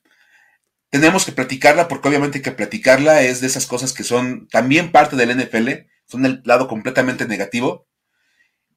[0.89, 4.91] Tenemos que platicarla porque obviamente hay que platicarla es de esas cosas que son también
[4.91, 7.89] parte del NFL, son el lado completamente negativo.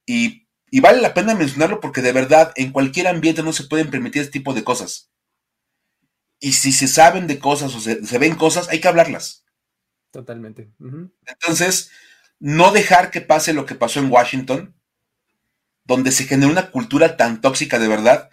[0.06, 0.46] Y,
[0.82, 4.34] vale la pena mencionarlo porque de verdad en cualquier ambiente no se pueden permitir este
[4.34, 5.10] tipo de cosas.
[6.42, 9.43] Y si se saben de cosas o se ven cosas, hay que hablarlas.
[10.14, 10.72] Totalmente.
[11.26, 11.90] Entonces,
[12.40, 14.76] no dejar que pase lo que pasó en Washington,
[15.86, 18.30] donde se generó una cultura tan tóxica de verdad,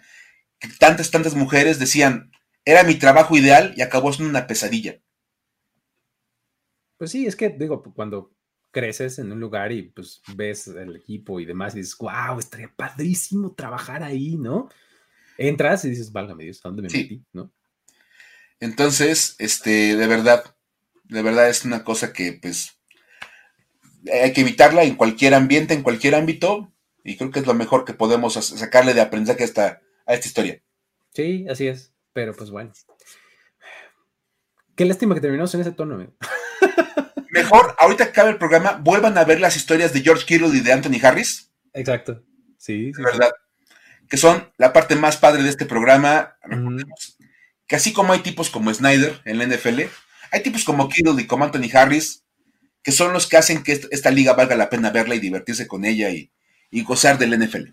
[0.59, 2.31] que tantas, tantas mujeres decían,
[2.65, 5.01] era mi trabajo ideal y acabó siendo una pesadilla.
[6.97, 8.31] Pues sí, es que digo, cuando
[8.69, 12.71] creces en un lugar y pues ves el equipo y demás y dices, wow, estaría
[12.75, 14.69] padrísimo trabajar ahí, ¿no?
[15.35, 17.25] Entras y dices, válgame Dios, ¿a dónde me metí?
[17.33, 17.51] ¿no?
[18.59, 20.43] Entonces, este, de verdad,
[21.11, 22.79] de verdad es una cosa que pues
[24.11, 26.71] hay que evitarla en cualquier ambiente, en cualquier ámbito.
[27.03, 30.27] Y creo que es lo mejor que podemos sacarle de aprendizaje a esta, a esta
[30.27, 30.61] historia.
[31.13, 31.93] Sí, así es.
[32.13, 32.71] Pero pues bueno.
[34.75, 35.97] Qué lástima que terminamos en ese tono.
[37.31, 40.61] Mejor, ahorita que acabe el programa, vuelvan a ver las historias de George Kittle y
[40.61, 41.51] de Anthony Harris.
[41.73, 42.23] Exacto.
[42.57, 43.01] Sí, sí.
[43.01, 43.31] verdad.
[44.07, 46.37] Que son la parte más padre de este programa.
[47.67, 49.81] Que así como hay tipos como Snyder en la NFL,
[50.31, 52.23] hay tipos como Kittle y como Anthony Harris,
[52.83, 55.85] que son los que hacen que esta liga valga la pena verla y divertirse con
[55.85, 56.31] ella y,
[56.83, 57.69] gozar del NFL.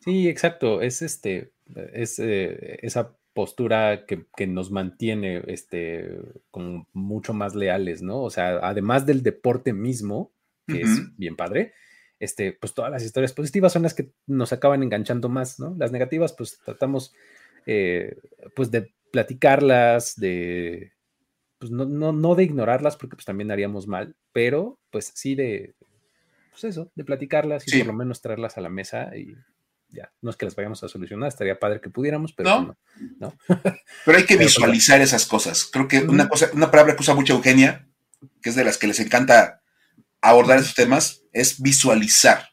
[0.00, 0.80] Sí, exacto.
[0.80, 1.52] Es este,
[1.92, 6.18] es eh, esa postura que, nos mantiene este,
[6.50, 8.22] como mucho más leales, ¿no?
[8.22, 10.32] O sea, además del deporte mismo,
[10.66, 11.74] que es bien padre,
[12.18, 15.74] este, pues todas las historias positivas son las que nos acaban enganchando más, ¿no?
[15.78, 17.12] Las negativas, pues tratamos,
[17.66, 18.16] eh,
[18.54, 20.95] pues de platicarlas, de,
[21.58, 25.74] pues no, no, de ignorarlas, porque pues también haríamos mal, pero pues sí de,
[26.50, 29.34] pues eso, de platicarlas y por lo menos traerlas a la mesa y
[29.88, 32.76] ya, no es que las vayamos a solucionar, estaría padre que pudiéramos, pero
[33.18, 33.38] no.
[34.04, 35.64] Pero hay que visualizar esas cosas.
[35.64, 37.88] Creo que una cosa, una palabra que usa mucho Eugenia,
[38.42, 39.62] que es de las que les encanta
[40.20, 42.48] abordar esos temas, es visualizar.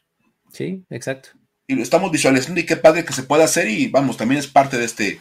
[0.52, 1.30] Sí, exacto.
[1.66, 4.46] Y lo estamos visualizando y qué padre que se pueda hacer y vamos, también es
[4.46, 5.20] parte de este,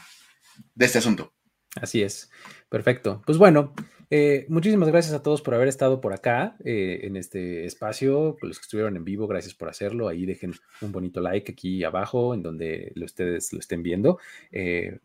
[0.76, 1.34] de este asunto.
[1.82, 2.32] Así es.
[2.70, 3.22] Perfecto.
[3.26, 3.74] Pues bueno,
[4.10, 8.38] eh, muchísimas gracias a todos por haber estado por acá eh, en este espacio.
[8.42, 10.08] Los que estuvieron en vivo, gracias por hacerlo.
[10.08, 14.20] Ahí dejen un bonito like aquí abajo en donde ustedes lo estén viendo.
[14.52, 15.00] Eh,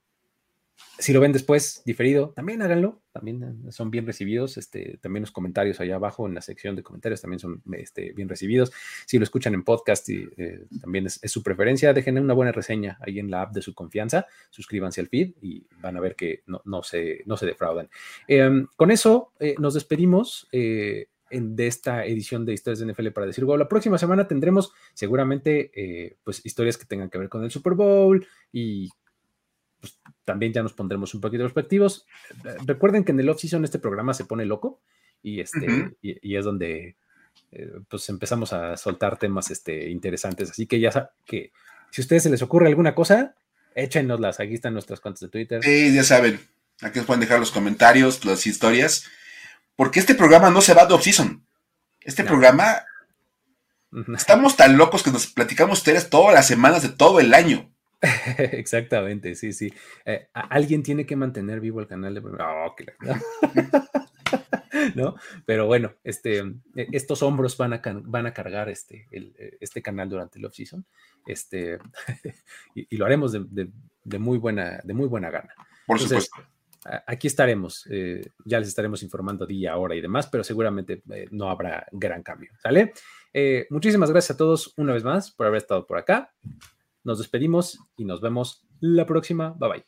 [0.99, 4.57] si lo ven después diferido, también háganlo, también eh, son bien recibidos.
[4.57, 8.29] Este, también los comentarios allá abajo en la sección de comentarios también son este, bien
[8.29, 8.72] recibidos.
[9.07, 12.99] Si lo escuchan en podcast, y, eh, también es, su preferencia, dejen una buena reseña
[13.01, 16.43] ahí en la app de su confianza, suscríbanse al feed y van a ver que
[16.47, 17.89] no, no, se, no se defraudan.
[18.26, 20.49] Em, con eso eh, nos despedimos.
[21.31, 26.16] De esta edición de Historias de NFL para decir, wow, la próxima semana tendremos seguramente
[26.24, 28.89] pues historias que tengan que ver con el Super Bowl y
[29.81, 32.07] pues, también ya nos pondremos un poquito respectivos.
[32.66, 34.81] Recuerden que en el off-season este programa se pone loco
[35.22, 36.97] y, este, y, es donde
[37.53, 40.51] eh, pues empezamos a soltar temas este, interesantes.
[40.51, 41.53] Así que ya que
[41.91, 43.35] si a ustedes se les ocurre alguna cosa,
[43.74, 44.41] échenoslas.
[44.41, 45.62] Aquí están nuestras cuentas de Twitter.
[45.62, 46.41] Sí, ya saben.
[46.81, 49.05] Aquí nos pueden dejar los comentarios, las historias.
[49.76, 51.45] Porque este programa no se va de off-season.
[52.01, 52.83] Este programa.
[54.16, 57.70] Estamos tan locos que nos platicamos ustedes todas las semanas de todo el año.
[58.39, 59.73] Exactamente, sí, sí.
[60.05, 62.21] Eh, alguien tiene que mantener vivo el canal de...
[62.21, 62.75] Oh,
[64.95, 65.17] ¿No?
[65.45, 70.09] Pero bueno, este, e, estos hombros van a, van a cargar este, e, este canal
[70.09, 70.87] durante el off-season
[71.27, 71.79] este,
[72.75, 75.53] y, lo haremos de, muy buena, de muy buena gana.
[75.87, 76.37] Por supuesto.
[77.07, 81.51] Aquí estaremos, eh, ya les estaremos informando día, hora y demás, pero seguramente eh, no
[81.51, 82.93] habrá gran cambio, ¿sale?
[83.71, 86.33] muchísimas gracias a todos una vez más por haber estado por acá.
[87.09, 89.57] Nos despedimos y nos vemos la próxima.
[89.59, 89.85] Bye bye.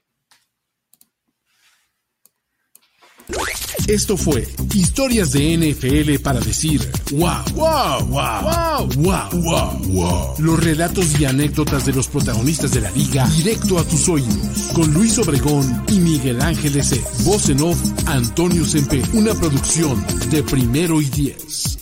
[3.87, 6.81] Esto fue Historias de NFL para decir
[7.13, 12.91] wow, wow, wow, wow, wow, wow, Los relatos y anécdotas de los protagonistas de la
[12.93, 14.71] liga directo a tus oídos.
[14.73, 17.03] Con Luis Obregón y Miguel Ángeles.
[17.27, 19.03] Voz en off, Antonio Sempe.
[19.13, 21.81] Una producción de primero y diez.